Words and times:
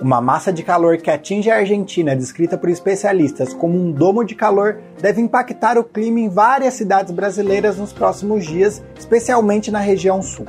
Uma 0.00 0.20
massa 0.20 0.52
de 0.52 0.62
calor 0.62 0.96
que 0.96 1.10
atinge 1.10 1.50
a 1.50 1.56
Argentina, 1.56 2.16
descrita 2.16 2.58
por 2.58 2.68
especialistas 2.68 3.54
como 3.54 3.78
um 3.78 3.92
domo 3.92 4.24
de 4.24 4.34
calor, 4.34 4.80
deve 5.00 5.20
impactar 5.20 5.78
o 5.78 5.84
clima 5.84 6.20
em 6.20 6.28
várias 6.28 6.74
cidades 6.74 7.12
brasileiras 7.12 7.78
nos 7.78 7.92
próximos 7.92 8.44
dias, 8.44 8.82
especialmente 8.98 9.70
na 9.70 9.78
região 9.78 10.20
sul. 10.20 10.46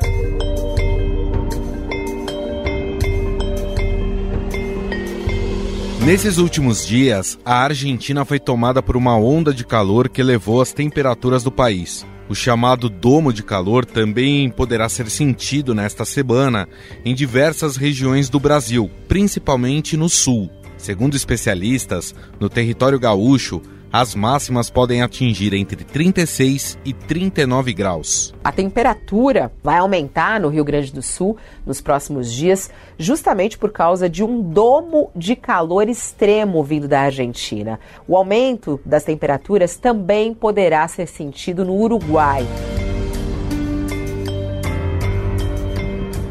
Nesses 6.04 6.38
últimos 6.38 6.86
dias, 6.86 7.38
a 7.46 7.64
Argentina 7.64 8.26
foi 8.26 8.40
tomada 8.40 8.82
por 8.82 8.96
uma 8.96 9.18
onda 9.18 9.54
de 9.54 9.66
calor 9.66 10.10
que 10.10 10.22
elevou 10.22 10.62
as 10.62 10.72
temperaturas 10.74 11.44
do 11.44 11.52
país. 11.52 12.06
O 12.28 12.34
chamado 12.34 12.90
domo 12.90 13.32
de 13.32 13.44
calor 13.44 13.86
também 13.86 14.50
poderá 14.50 14.90
ser 14.90 15.10
sentido 15.10 15.76
nesta 15.76 16.04
semana 16.04 16.68
em 17.04 17.14
diversas 17.14 17.78
regiões 17.78 18.30
do 18.30 18.40
Brasil, 18.40 18.90
principalmente 19.08 19.96
no 19.96 20.10
sul. 20.10 20.50
Segundo 20.78 21.16
especialistas, 21.16 22.16
no 22.40 22.50
território 22.50 23.00
gaúcho, 23.00 23.62
as 23.98 24.14
máximas 24.14 24.70
podem 24.70 25.02
atingir 25.02 25.54
entre 25.54 25.86
36 25.86 26.78
e 26.84 26.92
39 26.92 27.74
graus. 27.74 28.36
A 28.44 28.52
temperatura 28.52 29.54
vai 29.64 29.78
aumentar 29.78 30.38
no 30.38 30.50
Rio 30.50 30.66
Grande 30.66 30.92
do 30.92 31.02
Sul 31.02 31.38
nos 31.66 31.80
próximos 31.80 32.30
dias, 32.30 32.70
justamente 33.00 33.58
por 33.58 33.72
causa 33.72 34.10
de 34.10 34.22
um 34.22 34.42
domo 34.42 35.10
de 35.16 35.34
calor 35.34 35.88
extremo 35.88 36.62
vindo 36.62 36.90
da 36.90 37.04
Argentina. 37.04 37.80
O 38.06 38.18
aumento 38.18 38.82
das 38.86 39.06
temperaturas 39.06 39.78
também 39.78 40.34
poderá 40.34 40.86
ser 40.90 41.08
sentido 41.08 41.64
no 41.64 41.74
Uruguai. 41.74 42.46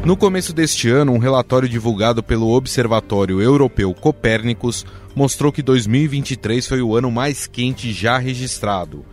No 0.05 0.15
começo 0.15 0.53
deste 0.53 0.87
ano, 0.87 1.13
um 1.13 1.17
relatório 1.17 1.67
divulgado 1.67 2.21
pelo 2.21 2.51
Observatório 2.51 3.41
Europeu 3.41 3.91
Copérnicos 3.91 4.85
mostrou 5.15 5.51
que 5.51 5.63
2023 5.63 6.67
foi 6.67 6.79
o 6.79 6.95
ano 6.95 7.09
mais 7.09 7.47
quente 7.47 7.91
já 7.91 8.19
registrado. 8.19 9.03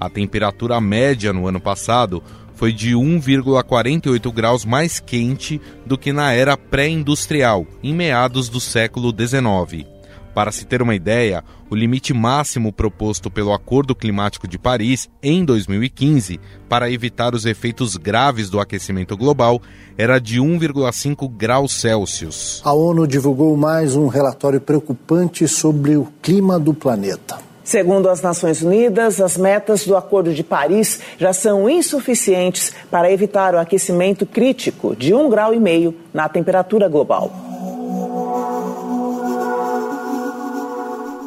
A 0.00 0.10
temperatura 0.10 0.80
média 0.80 1.32
no 1.32 1.46
ano 1.46 1.60
passado 1.60 2.20
foi 2.56 2.72
de 2.72 2.96
1,48 2.96 4.32
graus 4.32 4.64
mais 4.64 4.98
quente 4.98 5.60
do 5.86 5.96
que 5.96 6.12
na 6.12 6.32
era 6.32 6.56
pré-industrial, 6.56 7.64
em 7.80 7.94
meados 7.94 8.48
do 8.48 8.58
século 8.58 9.14
XIX. 9.16 9.99
Para 10.34 10.52
se 10.52 10.64
ter 10.64 10.80
uma 10.80 10.94
ideia, 10.94 11.42
o 11.68 11.74
limite 11.74 12.14
máximo 12.14 12.72
proposto 12.72 13.30
pelo 13.30 13.52
Acordo 13.52 13.94
Climático 13.94 14.46
de 14.46 14.58
Paris 14.58 15.08
em 15.22 15.44
2015 15.44 16.40
para 16.68 16.90
evitar 16.90 17.34
os 17.34 17.44
efeitos 17.44 17.96
graves 17.96 18.48
do 18.48 18.60
aquecimento 18.60 19.16
global 19.16 19.60
era 19.98 20.20
de 20.20 20.40
1,5 20.40 21.28
graus 21.28 21.72
Celsius. 21.72 22.62
A 22.64 22.72
ONU 22.72 23.06
divulgou 23.06 23.56
mais 23.56 23.96
um 23.96 24.06
relatório 24.06 24.60
preocupante 24.60 25.48
sobre 25.48 25.96
o 25.96 26.06
clima 26.22 26.58
do 26.58 26.72
planeta. 26.72 27.38
Segundo 27.62 28.08
as 28.08 28.22
Nações 28.22 28.62
Unidas, 28.62 29.20
as 29.20 29.36
metas 29.36 29.86
do 29.86 29.96
Acordo 29.96 30.32
de 30.32 30.42
Paris 30.42 31.00
já 31.18 31.32
são 31.32 31.68
insuficientes 31.68 32.72
para 32.90 33.12
evitar 33.12 33.54
o 33.54 33.58
aquecimento 33.58 34.24
crítico 34.26 34.96
de 34.96 35.12
1,5 35.12 35.30
grau 35.30 35.54
e 35.54 35.60
meio 35.60 35.94
na 36.12 36.28
temperatura 36.28 36.88
global. 36.88 37.49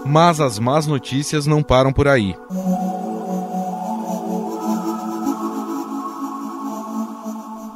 Mas 0.06 0.40
as 0.40 0.60
más 0.60 0.86
notícias 0.86 1.46
não 1.46 1.64
param 1.64 1.94
por 1.94 2.08
aí. 2.08 2.36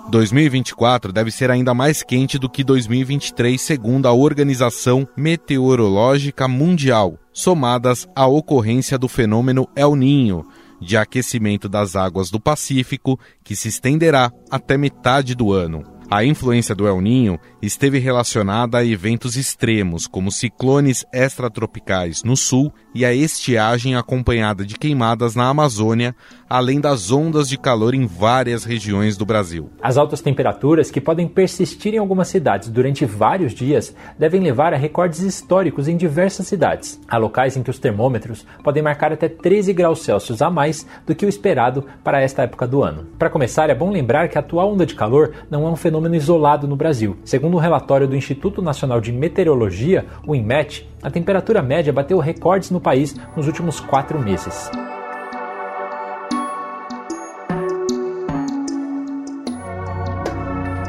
...2024 0.10 1.12
deve 1.12 1.30
ser 1.32 1.52
ainda 1.52 1.74
mais 1.74 2.02
quente 2.02 2.40
do 2.40 2.50
que 2.50 2.64
2023, 2.64 3.62
segundo 3.62 4.08
a 4.08 4.14
Organização 4.14 5.06
Meteorológica 5.18 6.48
Mundial, 6.48 7.20
somadas 7.34 8.08
à 8.16 8.26
ocorrência 8.26 8.98
do 8.98 9.10
fenômeno 9.10 9.68
El 9.76 9.98
Ninho, 9.98 10.46
de 10.80 10.96
aquecimento 10.96 11.68
das 11.68 11.98
águas 11.98 12.32
do 12.32 12.40
Pacífico, 12.40 13.20
que 13.44 13.56
se 13.56 13.68
estenderá 13.68 14.32
até 14.50 14.78
metade 14.78 15.36
do 15.36 15.52
ano. 15.52 15.97
A 16.10 16.24
influência 16.24 16.74
do 16.74 16.88
El 16.88 17.02
Ninho 17.02 17.38
esteve 17.62 18.00
relacionada 18.00 18.78
a 18.78 18.86
eventos 18.86 19.36
extremos, 19.36 20.08
como 20.08 20.32
ciclones 20.32 21.06
extratropicais 21.12 22.24
no 22.24 22.38
sul 22.38 22.74
e 22.96 23.04
a 23.04 23.14
estiagem 23.14 23.94
acompanhada 23.94 24.66
de 24.66 24.76
queimadas 24.76 25.36
na 25.36 25.50
Amazônia, 25.50 26.16
além 26.50 26.80
das 26.80 27.12
ondas 27.12 27.50
de 27.50 27.58
calor 27.58 27.94
em 27.94 28.06
várias 28.06 28.64
regiões 28.64 29.18
do 29.18 29.26
Brasil. 29.26 29.70
As 29.82 29.98
altas 29.98 30.22
temperaturas, 30.22 30.90
que 30.90 31.02
podem 31.02 31.28
persistir 31.28 31.94
em 31.94 31.98
algumas 31.98 32.28
cidades 32.28 32.70
durante 32.70 33.06
vários 33.06 33.54
dias, 33.54 33.94
devem 34.18 34.42
levar 34.42 34.74
a 34.74 34.78
recordes 34.78 35.20
históricos 35.20 35.88
em 35.88 35.98
diversas 35.98 36.48
cidades. 36.48 37.00
Há 37.08 37.18
locais 37.18 37.58
em 37.58 37.64
que 37.64 37.70
os 37.70 37.80
termômetros 37.80 38.46
podem 38.64 38.82
marcar 38.82 39.12
até 39.12 39.28
13 39.28 39.74
graus 39.74 40.02
Celsius 40.02 40.42
a 40.42 40.50
mais 40.50 40.88
do 41.06 41.16
que 41.16 41.26
o 41.26 41.30
esperado 41.30 41.86
para 42.04 42.22
esta 42.22 42.44
época 42.44 42.68
do 42.68 42.84
ano. 42.84 43.08
Para 43.20 43.30
começar, 43.30 43.70
é 43.70 43.76
bom 43.76 43.92
lembrar 43.92 44.30
que 44.30 44.38
a 44.38 44.42
atual 44.42 44.72
onda 44.72 44.86
de 44.86 44.96
calor 44.96 45.34
não 45.50 45.68
é 45.68 45.70
um 45.70 45.76
fenômeno 45.76 46.16
isolado 46.16 46.68
no 46.68 46.76
Brasil. 46.76 47.18
Segundo 47.24 47.58
um 47.58 47.60
relatório 47.60 48.08
do 48.08 48.16
Instituto 48.16 48.62
Nacional 48.62 49.02
de 49.02 49.12
Meteorologia, 49.12 50.06
o 50.26 50.34
INMET, 50.34 50.88
a 51.02 51.12
temperatura 51.12 51.62
média 51.62 51.94
bateu 51.94 52.18
recordes 52.20 52.72
no 52.72 52.80
país 52.80 53.16
nos 53.36 53.48
últimos 53.48 53.80
quatro 53.80 54.20
meses. 54.20 54.70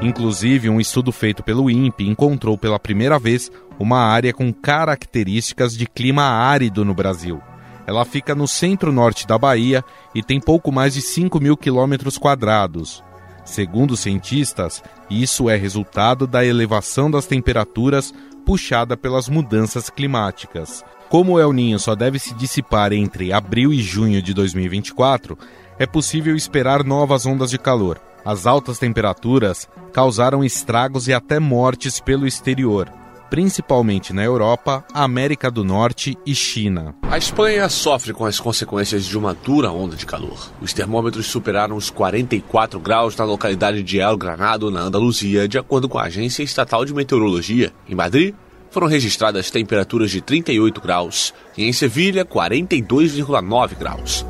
Inclusive, 0.00 0.70
um 0.70 0.80
estudo 0.80 1.10
feito 1.10 1.42
pelo 1.42 1.68
INPE 1.68 2.06
encontrou 2.06 2.56
pela 2.56 2.78
primeira 2.78 3.18
vez 3.18 3.50
uma 3.80 3.98
área 3.98 4.32
com 4.32 4.52
características 4.52 5.76
de 5.76 5.86
clima 5.86 6.22
árido 6.22 6.84
no 6.84 6.94
Brasil. 6.94 7.42
Ela 7.84 8.04
fica 8.04 8.32
no 8.34 8.46
centro-norte 8.46 9.26
da 9.26 9.36
Bahia 9.36 9.84
e 10.14 10.22
tem 10.22 10.38
pouco 10.40 10.70
mais 10.70 10.94
de 10.94 11.02
5 11.02 11.40
mil 11.40 11.56
quilômetros 11.56 12.16
quadrados. 12.16 13.02
Segundo 13.44 13.96
cientistas, 13.96 14.84
isso 15.10 15.50
é 15.50 15.56
resultado 15.56 16.26
da 16.26 16.44
elevação 16.44 17.10
das 17.10 17.26
temperaturas 17.26 18.14
puxada 18.46 18.96
pelas 18.96 19.28
mudanças 19.28 19.90
climáticas. 19.90 20.84
Como 21.08 21.32
o 21.32 21.40
El 21.40 21.52
Ninho 21.52 21.78
só 21.78 21.96
deve 21.96 22.18
se 22.18 22.34
dissipar 22.34 22.92
entre 22.92 23.32
abril 23.32 23.72
e 23.72 23.82
junho 23.82 24.22
de 24.22 24.32
2024, 24.32 25.36
é 25.78 25.86
possível 25.86 26.36
esperar 26.36 26.84
novas 26.84 27.26
ondas 27.26 27.50
de 27.50 27.58
calor. 27.58 28.07
As 28.28 28.46
altas 28.46 28.78
temperaturas 28.78 29.66
causaram 29.90 30.44
estragos 30.44 31.08
e 31.08 31.14
até 31.14 31.38
mortes 31.38 31.98
pelo 31.98 32.26
exterior, 32.26 32.92
principalmente 33.30 34.12
na 34.12 34.22
Europa, 34.22 34.84
América 34.92 35.50
do 35.50 35.64
Norte 35.64 36.14
e 36.26 36.34
China. 36.34 36.94
A 37.04 37.16
Espanha 37.16 37.66
sofre 37.70 38.12
com 38.12 38.26
as 38.26 38.38
consequências 38.38 39.06
de 39.06 39.16
uma 39.16 39.32
dura 39.32 39.72
onda 39.72 39.96
de 39.96 40.04
calor. 40.04 40.52
Os 40.60 40.74
termômetros 40.74 41.24
superaram 41.24 41.74
os 41.74 41.88
44 41.88 42.78
graus 42.78 43.16
na 43.16 43.24
localidade 43.24 43.82
de 43.82 43.98
El 43.98 44.18
Granado, 44.18 44.70
na 44.70 44.80
Andaluzia, 44.80 45.48
de 45.48 45.56
acordo 45.56 45.88
com 45.88 45.96
a 45.96 46.02
Agência 46.02 46.42
Estatal 46.42 46.84
de 46.84 46.92
Meteorologia. 46.92 47.72
Em 47.88 47.94
Madrid, 47.94 48.34
foram 48.70 48.88
registradas 48.88 49.50
temperaturas 49.50 50.10
de 50.10 50.20
38 50.20 50.82
graus 50.82 51.32
e 51.56 51.64
em 51.64 51.72
Sevilha, 51.72 52.26
42,9 52.26 53.74
graus. 53.78 54.26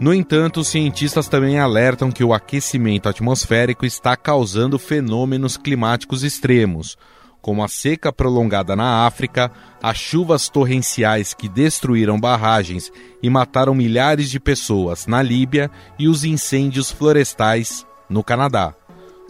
No 0.00 0.14
entanto, 0.14 0.60
os 0.60 0.68
cientistas 0.68 1.28
também 1.28 1.58
alertam 1.58 2.10
que 2.10 2.24
o 2.24 2.32
aquecimento 2.32 3.06
atmosférico 3.06 3.84
está 3.84 4.16
causando 4.16 4.78
fenômenos 4.78 5.58
climáticos 5.58 6.24
extremos, 6.24 6.96
como 7.42 7.62
a 7.62 7.68
seca 7.68 8.10
prolongada 8.10 8.74
na 8.74 9.06
África, 9.06 9.52
as 9.82 9.98
chuvas 9.98 10.48
torrenciais 10.48 11.34
que 11.34 11.50
destruíram 11.50 12.18
barragens 12.18 12.90
e 13.22 13.28
mataram 13.28 13.74
milhares 13.74 14.30
de 14.30 14.40
pessoas 14.40 15.06
na 15.06 15.20
Líbia 15.20 15.70
e 15.98 16.08
os 16.08 16.24
incêndios 16.24 16.90
florestais 16.90 17.86
no 18.08 18.24
Canadá. 18.24 18.74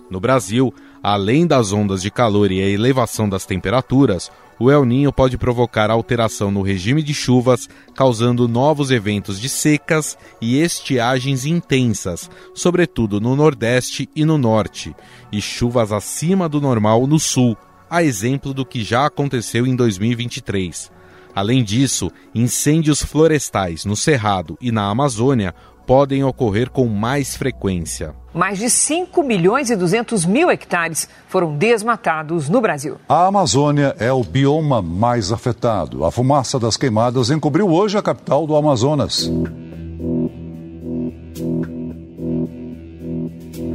No 0.08 0.20
Brasil, 0.20 0.72
além 1.02 1.48
das 1.48 1.72
ondas 1.72 2.00
de 2.00 2.12
calor 2.12 2.52
e 2.52 2.62
a 2.62 2.68
elevação 2.68 3.28
das 3.28 3.44
temperaturas, 3.44 4.30
o 4.60 4.70
El 4.70 4.84
Ninho 4.84 5.10
pode 5.10 5.38
provocar 5.38 5.90
alteração 5.90 6.50
no 6.50 6.60
regime 6.60 7.02
de 7.02 7.14
chuvas, 7.14 7.66
causando 7.94 8.46
novos 8.46 8.90
eventos 8.90 9.40
de 9.40 9.48
secas 9.48 10.18
e 10.38 10.60
estiagens 10.60 11.46
intensas, 11.46 12.30
sobretudo 12.54 13.18
no 13.22 13.34
Nordeste 13.34 14.06
e 14.14 14.22
no 14.22 14.36
Norte, 14.36 14.94
e 15.32 15.40
chuvas 15.40 15.92
acima 15.92 16.46
do 16.46 16.60
normal 16.60 17.06
no 17.06 17.18
Sul, 17.18 17.56
a 17.88 18.04
exemplo 18.04 18.52
do 18.52 18.66
que 18.66 18.84
já 18.84 19.06
aconteceu 19.06 19.66
em 19.66 19.74
2023. 19.74 20.92
Além 21.34 21.64
disso, 21.64 22.10
incêndios 22.34 23.02
florestais 23.02 23.86
no 23.86 23.96
Cerrado 23.96 24.58
e 24.60 24.70
na 24.70 24.90
Amazônia 24.90 25.54
podem 25.90 26.22
ocorrer 26.22 26.70
com 26.70 26.86
mais 26.86 27.34
frequência. 27.34 28.14
Mais 28.32 28.60
de 28.60 28.70
5 28.70 29.24
milhões 29.24 29.70
e 29.70 29.76
200 29.76 30.24
mil 30.24 30.48
hectares 30.48 31.08
foram 31.26 31.56
desmatados 31.56 32.48
no 32.48 32.60
Brasil. 32.60 32.96
A 33.08 33.26
Amazônia 33.26 33.96
é 33.98 34.12
o 34.12 34.22
bioma 34.22 34.80
mais 34.80 35.32
afetado. 35.32 36.04
A 36.04 36.12
fumaça 36.12 36.60
das 36.60 36.76
queimadas 36.76 37.28
encobriu 37.28 37.68
hoje 37.68 37.98
a 37.98 38.02
capital 38.02 38.46
do 38.46 38.54
Amazonas. 38.54 39.28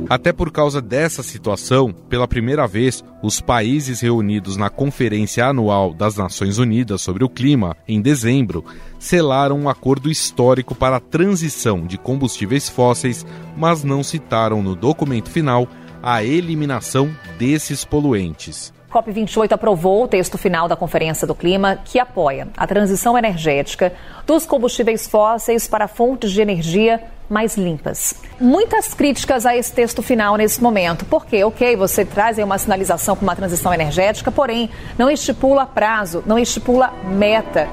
Até 0.08 0.32
por 0.32 0.52
causa 0.52 0.82
dessa 0.82 1.24
situação, 1.24 1.92
pela 1.92 2.28
primeira 2.28 2.68
vez, 2.68 3.04
os 3.24 3.42
países 3.42 4.02
reunidos 4.02 4.56
na 4.56 4.70
Conferência 4.70 5.48
Anual 5.48 5.94
das 5.94 6.16
Nações 6.16 6.60
Unidas 6.60 7.02
sobre 7.02 7.24
o 7.24 7.30
Clima, 7.30 7.76
em 7.88 8.00
dezembro, 8.00 8.64
selaram 9.00 9.60
um 9.60 9.68
acordo 9.68 10.10
histórico 10.10 10.76
para 10.76 10.98
a 10.98 11.02
transição 11.02 11.88
de 11.88 11.98
combustíveis 11.98 12.70
fósseis, 12.70 13.26
mas 13.58 13.84
não 13.84 14.04
citaram 14.04 14.62
no 14.62 14.76
documento 14.76 15.30
final 15.30 15.68
a 16.04 16.24
eliminação 16.24 17.10
desses 17.40 17.84
poluentes. 17.84 18.75
COP28 18.96 19.52
aprovou 19.52 20.06
o 20.06 20.08
texto 20.08 20.38
final 20.38 20.70
da 20.70 20.76
Conferência 20.76 21.28
do 21.28 21.36
Clima, 21.36 21.78
que 21.84 22.00
apoia 22.00 22.48
a 22.56 22.66
transição 22.66 23.18
energética 23.18 23.92
dos 24.26 24.46
combustíveis 24.46 25.06
fósseis 25.06 25.68
para 25.68 25.88
fontes 25.88 26.32
de 26.32 26.42
energia 26.42 27.04
mais 27.30 27.58
limpas. 27.58 28.16
Muitas 28.40 28.94
críticas 28.94 29.46
a 29.46 29.56
esse 29.58 29.74
texto 29.74 30.02
final 30.02 30.38
nesse 30.38 30.64
momento, 30.64 31.04
porque, 31.06 31.44
ok, 31.44 31.76
você 31.76 32.06
traz 32.06 32.38
aí 32.38 32.44
uma 32.44 32.58
sinalização 32.58 33.18
para 33.18 33.24
uma 33.24 33.36
transição 33.36 33.74
energética, 33.74 34.32
porém 34.32 34.70
não 34.98 35.10
estipula 35.10 35.66
prazo, 35.66 36.24
não 36.26 36.40
estipula 36.40 36.94
meta. 37.04 37.68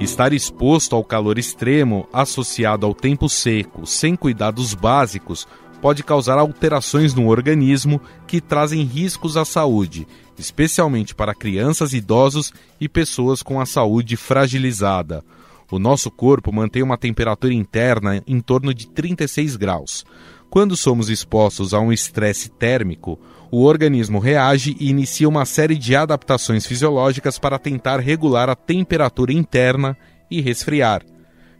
Estar 0.00 0.32
exposto 0.32 0.94
ao 0.96 1.04
calor 1.04 1.38
extremo, 1.38 2.06
associado 2.12 2.84
ao 2.84 2.92
tempo 2.92 3.28
seco, 3.28 3.86
sem 3.86 4.16
cuidados 4.16 4.74
básicos, 4.74 5.46
pode 5.84 6.02
causar 6.02 6.38
alterações 6.38 7.12
no 7.12 7.28
organismo 7.28 8.00
que 8.26 8.40
trazem 8.40 8.84
riscos 8.84 9.36
à 9.36 9.44
saúde, 9.44 10.08
especialmente 10.38 11.14
para 11.14 11.34
crianças, 11.34 11.92
idosos 11.92 12.54
e 12.80 12.88
pessoas 12.88 13.42
com 13.42 13.60
a 13.60 13.66
saúde 13.66 14.16
fragilizada. 14.16 15.22
O 15.70 15.78
nosso 15.78 16.10
corpo 16.10 16.50
mantém 16.50 16.82
uma 16.82 16.96
temperatura 16.96 17.52
interna 17.52 18.22
em 18.26 18.40
torno 18.40 18.72
de 18.72 18.88
36 18.88 19.56
graus. 19.56 20.06
Quando 20.48 20.74
somos 20.74 21.10
expostos 21.10 21.74
a 21.74 21.80
um 21.80 21.92
estresse 21.92 22.48
térmico, 22.48 23.18
o 23.50 23.62
organismo 23.62 24.18
reage 24.18 24.74
e 24.80 24.88
inicia 24.88 25.28
uma 25.28 25.44
série 25.44 25.76
de 25.76 25.94
adaptações 25.94 26.64
fisiológicas 26.64 27.38
para 27.38 27.58
tentar 27.58 28.00
regular 28.00 28.48
a 28.48 28.56
temperatura 28.56 29.34
interna 29.34 29.94
e 30.30 30.40
resfriar. 30.40 31.04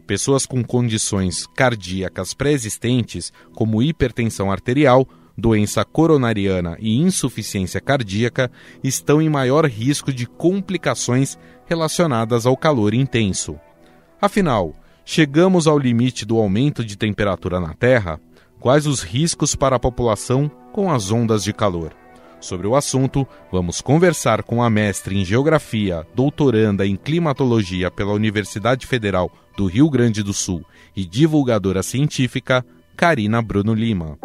Pessoas 0.07 0.45
com 0.45 0.63
condições 0.63 1.47
cardíacas 1.47 2.35
pré-existentes, 2.35 3.33
como 3.55 3.83
hipertensão 3.83 4.53
arterial, 4.53 5.09
doença 5.37 5.83
coronariana 5.83 6.77
e 6.79 7.01
insuficiência 7.01 7.81
cardíaca, 7.81 8.51
estão 8.83 9.23
em 9.23 9.31
maior 9.31 9.65
risco 9.65 10.13
de 10.13 10.27
complicações 10.27 11.39
relacionadas 11.65 12.45
ao 12.45 12.55
calor 12.55 12.93
intenso. 12.93 13.59
Afinal, 14.21 14.75
chegamos 15.07 15.67
ao 15.67 15.79
limite 15.79 16.27
do 16.27 16.37
aumento 16.37 16.85
de 16.85 16.99
temperatura 16.99 17.59
na 17.59 17.73
Terra? 17.73 18.21
Quais 18.61 18.87
os 18.87 19.03
riscos 19.03 19.57
para 19.57 19.77
a 19.77 19.81
população 19.81 20.51
com 20.71 20.93
as 20.93 21.11
ondas 21.11 21.43
de 21.43 21.53
calor? 21.55 21.95
Sobre 22.41 22.67
o 22.67 22.77
assunto, 22.77 23.27
vamos 23.51 23.81
conversar 23.81 24.43
com 24.43 24.63
a 24.63 24.69
mestre 24.69 25.19
em 25.19 25.25
Geografia, 25.25 26.07
doutoranda 26.15 26.87
em 26.87 26.95
Climatologia 26.95 27.91
pela 27.91 28.13
Universidade 28.13 28.87
Federal 28.87 29.33
do 29.57 29.67
Rio 29.67 29.89
Grande 29.91 30.23
do 30.23 30.33
Sul 30.33 30.65
e 30.97 31.05
divulgadora 31.05 31.83
científica, 31.83 32.65
Karina 32.97 33.43
Bruno 33.43 33.75
Lima. 33.75 34.19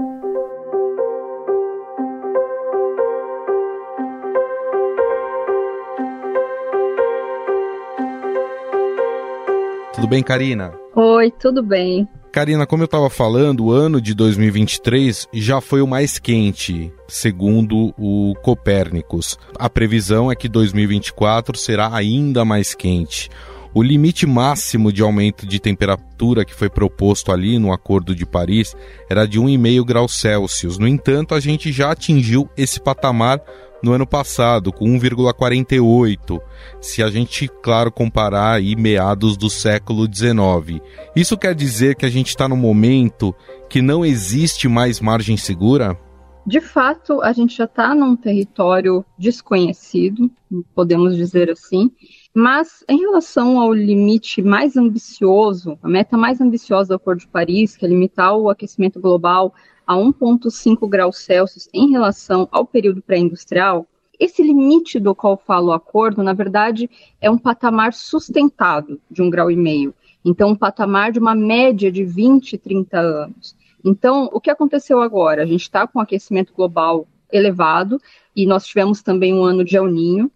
Tudo 9.93 10.07
bem, 10.07 10.23
Karina? 10.23 10.71
Oi, 10.95 11.29
tudo 11.31 11.61
bem. 11.61 12.07
Karina, 12.31 12.65
como 12.65 12.83
eu 12.83 12.85
estava 12.85 13.09
falando, 13.09 13.65
o 13.65 13.71
ano 13.71 13.99
de 13.99 14.13
2023 14.13 15.27
já 15.33 15.59
foi 15.59 15.81
o 15.81 15.87
mais 15.87 16.19
quente, 16.19 16.93
segundo 17.07 17.93
o 17.97 18.35
Copérnicos. 18.43 19.37
A 19.57 19.69
previsão 19.69 20.31
é 20.31 20.35
que 20.35 20.47
2024 20.47 21.57
será 21.57 21.93
ainda 21.93 22.45
mais 22.45 22.75
quente. 22.75 23.29
O 23.73 23.83
limite 23.83 24.25
máximo 24.25 24.91
de 24.91 25.03
aumento 25.03 25.45
de 25.45 25.59
temperatura 25.59 26.43
que 26.43 26.55
foi 26.55 26.69
proposto 26.69 27.31
ali 27.31 27.59
no 27.59 27.71
Acordo 27.71 28.15
de 28.15 28.25
Paris 28.25 28.75
era 29.09 29.27
de 29.27 29.39
1,5 29.39 29.85
graus 29.85 30.19
Celsius. 30.19 30.79
No 30.79 30.87
entanto, 30.87 31.35
a 31.35 31.39
gente 31.39 31.71
já 31.71 31.91
atingiu 31.91 32.49
esse 32.57 32.81
patamar 32.81 33.39
no 33.81 33.93
ano 33.93 34.05
passado, 34.05 34.73
com 34.73 34.85
1,48, 34.85 36.41
se 36.81 37.01
a 37.01 37.09
gente, 37.09 37.47
claro, 37.61 37.91
comparar 37.91 38.53
aí 38.53 38.75
meados 38.75 39.37
do 39.37 39.49
século 39.49 40.05
XIX. 40.05 40.81
Isso 41.15 41.37
quer 41.37 41.55
dizer 41.55 41.95
que 41.95 42.05
a 42.05 42.09
gente 42.09 42.27
está 42.27 42.47
no 42.47 42.57
momento 42.57 43.33
que 43.69 43.81
não 43.81 44.05
existe 44.05 44.67
mais 44.67 44.99
margem 44.99 45.37
segura? 45.37 45.97
De 46.45 46.59
fato, 46.59 47.21
a 47.21 47.31
gente 47.31 47.55
já 47.55 47.65
está 47.65 47.93
num 47.93 48.15
território 48.15 49.05
desconhecido, 49.17 50.31
podemos 50.73 51.15
dizer 51.15 51.49
assim, 51.51 51.91
mas 52.33 52.83
em 52.87 52.99
relação 52.99 53.59
ao 53.59 53.73
limite 53.73 54.41
mais 54.41 54.77
ambicioso, 54.77 55.77
a 55.81 55.89
meta 55.89 56.17
mais 56.17 56.39
ambiciosa 56.39 56.89
do 56.89 56.95
Acordo 56.95 57.19
de 57.19 57.27
Paris, 57.27 57.75
que 57.75 57.85
é 57.85 57.89
limitar 57.89 58.35
o 58.35 58.49
aquecimento 58.49 58.99
global 58.99 59.53
a 59.85 59.95
1,5 59.95 60.87
graus 60.87 61.17
Celsius 61.17 61.67
em 61.73 61.89
relação 61.89 62.47
ao 62.51 62.65
período 62.65 63.01
pré-industrial, 63.01 63.87
esse 64.19 64.43
limite 64.43 64.99
do 64.99 65.15
qual 65.15 65.37
fala 65.37 65.67
o 65.69 65.71
acordo, 65.71 66.21
na 66.21 66.33
verdade, 66.33 66.89
é 67.21 67.31
um 67.31 67.37
patamar 67.37 67.93
sustentado 67.93 68.99
de 69.09 69.21
um 69.21 69.29
grau 69.29 69.49
e 69.49 69.55
meio. 69.55 69.95
Então, 70.23 70.49
um 70.49 70.55
patamar 70.55 71.13
de 71.13 71.19
uma 71.19 71.33
média 71.33 71.89
de 71.89 72.03
20, 72.03 72.57
30 72.57 72.99
anos. 72.99 73.55
Então, 73.83 74.29
o 74.33 74.41
que 74.41 74.49
aconteceu 74.49 75.01
agora? 75.01 75.41
A 75.41 75.45
gente 75.45 75.61
está 75.61 75.87
com 75.87 76.01
aquecimento 76.01 76.53
global 76.53 77.07
elevado 77.31 78.01
e 78.35 78.45
nós 78.45 78.65
tivemos 78.65 79.01
também 79.01 79.33
um 79.33 79.43
ano 79.43 79.63
de 79.63 79.77
El 79.77 79.87
Ninho. 79.87 80.29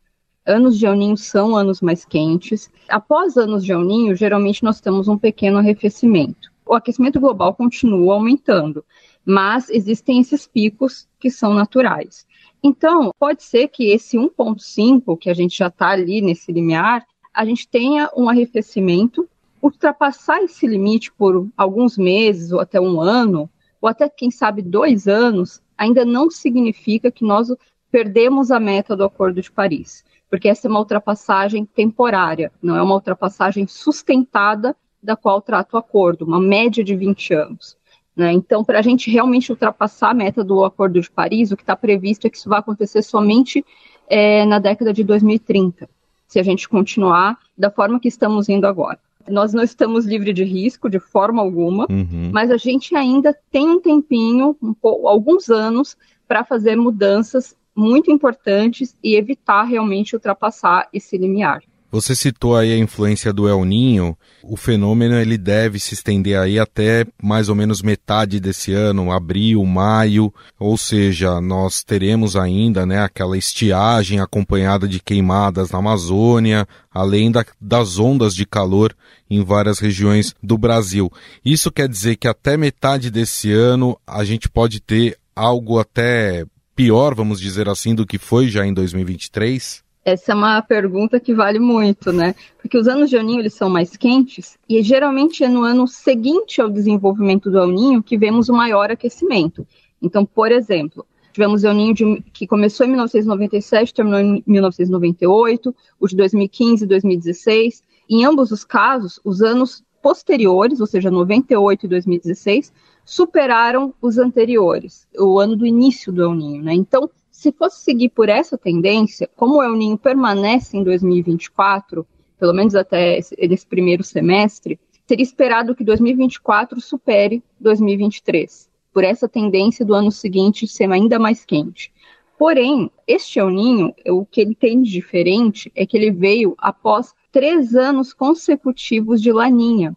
Anos 0.46 0.78
de 0.78 0.86
El 0.86 0.96
Ninho 0.96 1.18
são 1.18 1.56
anos 1.56 1.82
mais 1.82 2.04
quentes. 2.06 2.70
Após 2.90 3.38
anos 3.38 3.64
de 3.64 3.72
El 3.72 3.84
Ninho, 3.84 4.16
geralmente 4.16 4.64
nós 4.64 4.82
temos 4.82 5.08
um 5.08 5.18
pequeno 5.18 5.58
arrefecimento. 5.58 6.52
O 6.66 6.74
aquecimento 6.74 7.20
global 7.20 7.54
continua 7.54 8.14
aumentando 8.14 8.84
mas 9.26 9.70
existem 9.70 10.20
esses 10.20 10.46
picos 10.46 11.08
que 11.20 11.30
são 11.30 11.54
naturais. 11.54 12.26
Então, 12.62 13.12
pode 13.20 13.44
ser 13.44 13.68
que 13.70 13.92
esse 13.92 14.18
1,5, 14.18 15.18
que 15.18 15.30
a 15.30 15.34
gente 15.34 15.58
já 15.58 15.68
está 15.68 15.90
ali 15.90 16.22
nesse 16.22 16.52
limiar, 16.52 17.06
a 17.34 17.46
gente 17.46 17.68
tenha 17.68 18.10
um 18.16 18.30
arrefecimento, 18.30 19.28
ultrapassar 19.62 20.44
esse 20.44 20.68
limite 20.68 21.12
por 21.12 21.48
alguns 21.58 21.98
meses 21.98 22.52
ou 22.52 22.60
até 22.60 22.80
um 22.80 23.02
ano, 23.02 23.50
ou 23.82 23.90
até, 23.90 24.08
quem 24.10 24.30
sabe, 24.30 24.62
dois 24.62 25.08
anos, 25.08 25.62
ainda 25.78 26.06
não 26.06 26.30
significa 26.30 27.12
que 27.12 27.26
nós 27.26 27.48
perdemos 27.92 28.52
a 28.52 28.60
meta 28.60 28.96
do 28.96 29.04
Acordo 29.04 29.42
de 29.42 29.52
Paris, 29.52 30.04
porque 30.34 30.50
essa 30.50 30.68
é 30.68 30.70
uma 30.72 30.80
ultrapassagem 30.80 31.64
temporária, 31.64 32.52
não 32.60 32.76
é 32.76 32.82
uma 32.82 32.96
ultrapassagem 32.96 33.68
sustentada 33.68 34.76
da 35.00 35.16
qual 35.16 35.40
trata 35.40 35.78
o 35.78 35.80
acordo, 35.80 36.26
uma 36.26 36.42
média 36.42 36.84
de 36.84 36.96
20 36.96 37.36
anos. 37.36 37.78
Né? 38.16 38.32
Então, 38.32 38.64
para 38.64 38.80
a 38.80 38.82
gente 38.82 39.12
realmente 39.12 39.52
ultrapassar 39.52 40.10
a 40.10 40.14
meta 40.16 40.44
do 40.44 40.66
Acordo 40.66 41.00
de 41.00 41.12
Paris, 41.12 41.52
o 41.52 41.56
que 41.56 41.62
está 41.62 41.76
previsto 41.76 42.26
é 42.26 42.32
que 42.32 42.38
isso 42.38 42.50
vai 42.50 42.58
acontecer 42.58 43.04
somente 43.04 43.64
é, 44.10 44.44
na 44.48 44.58
década 44.58 44.92
de 44.92 45.04
2030, 45.04 45.88
se 46.28 46.40
a 46.40 46.44
gente 46.44 46.68
continuar 46.68 47.38
da 47.56 47.70
forma 47.70 48.00
que 48.00 48.08
estamos 48.08 48.50
indo 48.50 48.66
agora. 48.66 48.98
Nós 49.30 49.54
não 49.54 49.62
estamos 49.62 50.04
livres 50.04 50.34
de 50.34 50.44
risco 50.44 50.90
de 50.90 50.98
forma 50.98 51.44
alguma, 51.44 51.86
uhum. 51.92 52.32
mas 52.34 52.50
a 52.50 52.58
gente 52.58 52.96
ainda 52.96 53.38
tem 53.52 53.70
um 53.70 53.80
tempinho, 53.80 54.58
um 54.60 54.74
alguns 55.08 55.52
anos, 55.52 55.96
para 56.28 56.44
fazer 56.44 56.76
mudanças 56.76 57.56
muito 57.76 58.12
importantes 58.12 58.96
e 59.04 59.16
evitar 59.16 59.64
realmente 59.64 60.16
ultrapassar 60.16 60.88
esse 60.94 61.18
limiar. 61.18 61.62
Você 61.94 62.16
citou 62.16 62.58
aí 62.58 62.74
a 62.74 62.78
influência 62.80 63.32
do 63.32 63.48
El 63.48 63.64
Ninho. 63.64 64.18
O 64.42 64.58
fenômeno 64.58 65.14
ele 65.14 65.38
deve 65.38 65.80
se 65.80 65.94
estender 65.94 66.36
aí 66.40 66.58
até 66.58 67.06
mais 67.22 67.50
ou 67.50 67.56
menos 67.56 67.84
metade 67.84 68.40
desse 68.40 68.74
ano, 68.74 69.12
abril, 69.12 69.64
maio, 69.64 70.34
ou 70.60 70.76
seja, 70.76 71.40
nós 71.40 71.84
teremos 71.84 72.36
ainda, 72.36 72.84
né, 72.84 73.04
aquela 73.04 73.38
estiagem 73.38 74.20
acompanhada 74.20 74.88
de 74.88 75.00
queimadas 75.00 75.70
na 75.70 75.78
Amazônia, 75.78 76.68
além 76.92 77.32
da, 77.32 77.46
das 77.62 78.00
ondas 78.00 78.34
de 78.34 78.48
calor 78.48 78.96
em 79.30 79.44
várias 79.44 79.78
regiões 79.78 80.34
do 80.42 80.58
Brasil. 80.58 81.12
Isso 81.46 81.72
quer 81.72 81.88
dizer 81.88 82.16
que 82.16 82.28
até 82.28 82.58
metade 82.58 83.12
desse 83.12 83.52
ano 83.52 83.96
a 84.08 84.24
gente 84.24 84.50
pode 84.50 84.80
ter 84.80 85.16
algo 85.36 85.78
até 85.78 86.44
pior, 86.76 87.16
vamos 87.16 87.40
dizer 87.40 87.70
assim, 87.70 87.94
do 87.96 88.06
que 88.06 88.18
foi 88.18 88.48
já 88.48 88.66
em 88.66 88.74
2023? 88.74 89.84
Essa 90.06 90.34
é 90.34 90.36
uma 90.36 90.62
pergunta 90.62 91.20
que 91.20 91.34
vale 91.34 91.60
muito, 91.60 92.12
né? 92.12 92.36
Porque 92.62 92.78
os 92.78 92.90
anos 92.90 93.10
de 93.10 93.16
El 93.16 93.24
Ninho, 93.24 93.40
eles 93.40 93.54
são 93.54 93.70
mais 93.70 93.96
quentes 93.96 94.58
e 94.68 94.82
geralmente 94.84 95.44
é 95.44 95.48
no 95.48 95.64
ano 95.64 95.88
seguinte 95.88 96.60
ao 96.60 96.70
desenvolvimento 96.70 97.50
do 97.50 97.58
El 97.58 97.68
Ninho 97.68 98.04
que 98.04 98.18
vemos 98.18 98.50
o 98.50 98.54
maior 98.54 98.92
aquecimento. 98.92 99.66
Então, 100.02 100.26
por 100.26 100.52
exemplo, 100.52 101.06
tivemos 101.32 101.64
El 101.64 101.74
Ninho 101.74 101.94
de, 101.94 102.24
que 102.34 102.46
começou 102.46 102.86
em 102.86 102.90
1997, 102.90 103.94
terminou 103.94 104.20
em 104.20 104.44
1998, 104.46 105.74
o 106.00 106.08
de 106.08 106.16
2015 106.18 106.84
e 106.84 106.88
2016. 106.88 107.84
Em 108.10 108.26
ambos 108.26 108.52
os 108.52 108.66
casos, 108.66 109.22
os 109.24 109.42
anos 109.42 109.82
posteriores, 110.02 110.82
ou 110.82 110.86
seja, 110.86 111.10
98 111.10 111.86
e 111.86 111.90
2016, 111.90 112.74
superaram 113.06 113.94
os 114.02 114.18
anteriores, 114.18 115.08
o 115.18 115.40
ano 115.40 115.56
do 115.56 115.66
início 115.66 116.12
do 116.12 116.24
El 116.24 116.34
Ninho, 116.34 116.64
né? 116.64 116.74
Então, 116.74 117.10
se 117.30 117.52
fosse 117.52 117.84
seguir 117.84 118.10
por 118.10 118.30
essa 118.30 118.58
tendência, 118.58 119.30
como 119.36 119.58
o 119.58 119.64
El 119.64 119.76
Ninho 119.76 119.98
permanece 119.98 120.78
em 120.78 120.84
2024, 120.84 122.06
pelo 122.40 122.54
menos 122.54 122.76
até 122.76 123.18
esse, 123.18 123.36
esse 123.38 123.66
primeiro 123.66 124.04
semestre, 124.04 124.80
seria 125.06 125.24
esperado 125.24 125.76
que 125.76 125.84
2024 125.84 126.80
supere 126.80 127.44
2023, 127.60 128.70
por 128.94 129.04
essa 129.04 129.28
tendência 129.28 129.86
do 129.86 129.94
ano 129.94 130.12
seguinte 130.12 130.68
ser 130.68 130.92
ainda 130.92 131.20
mais 131.20 131.44
quente. 131.44 131.92
Porém, 132.38 132.90
este 133.08 133.40
El 133.40 133.50
Ninho, 133.50 133.94
o 134.08 134.26
que 134.26 134.42
ele 134.42 134.56
tem 134.56 134.82
de 134.82 134.92
diferente 134.92 135.72
é 135.76 135.86
que 135.86 135.96
ele 135.96 136.12
veio 136.12 136.56
após 136.58 137.14
três 137.32 137.76
anos 137.76 138.14
consecutivos 138.14 139.22
de 139.22 139.32
laninha. 139.32 139.96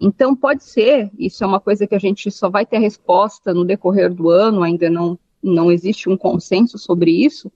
Então, 0.00 0.34
pode 0.34 0.62
ser, 0.62 1.10
isso 1.18 1.42
é 1.42 1.46
uma 1.46 1.60
coisa 1.60 1.86
que 1.86 1.94
a 1.94 1.98
gente 1.98 2.30
só 2.30 2.48
vai 2.48 2.64
ter 2.64 2.78
resposta 2.78 3.52
no 3.52 3.64
decorrer 3.64 4.12
do 4.12 4.30
ano, 4.30 4.62
ainda 4.62 4.88
não, 4.88 5.18
não 5.42 5.72
existe 5.72 6.08
um 6.08 6.16
consenso 6.16 6.78
sobre 6.78 7.10
isso, 7.10 7.50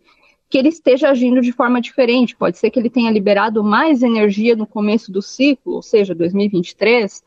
que 0.50 0.58
ele 0.58 0.68
esteja 0.68 1.08
agindo 1.08 1.40
de 1.40 1.52
forma 1.52 1.80
diferente. 1.80 2.37
Pode 2.37 2.58
ser 2.58 2.70
que 2.70 2.78
ele 2.78 2.90
tenha 2.90 3.11
liberado 3.11 3.62
mais 3.62 4.02
energia 4.02 4.56
no 4.56 4.66
começo 4.66 5.11
do 5.11 5.22
ciclo, 5.22 5.75
ou 5.75 5.82
seja, 5.82 6.14
2023. 6.14 7.22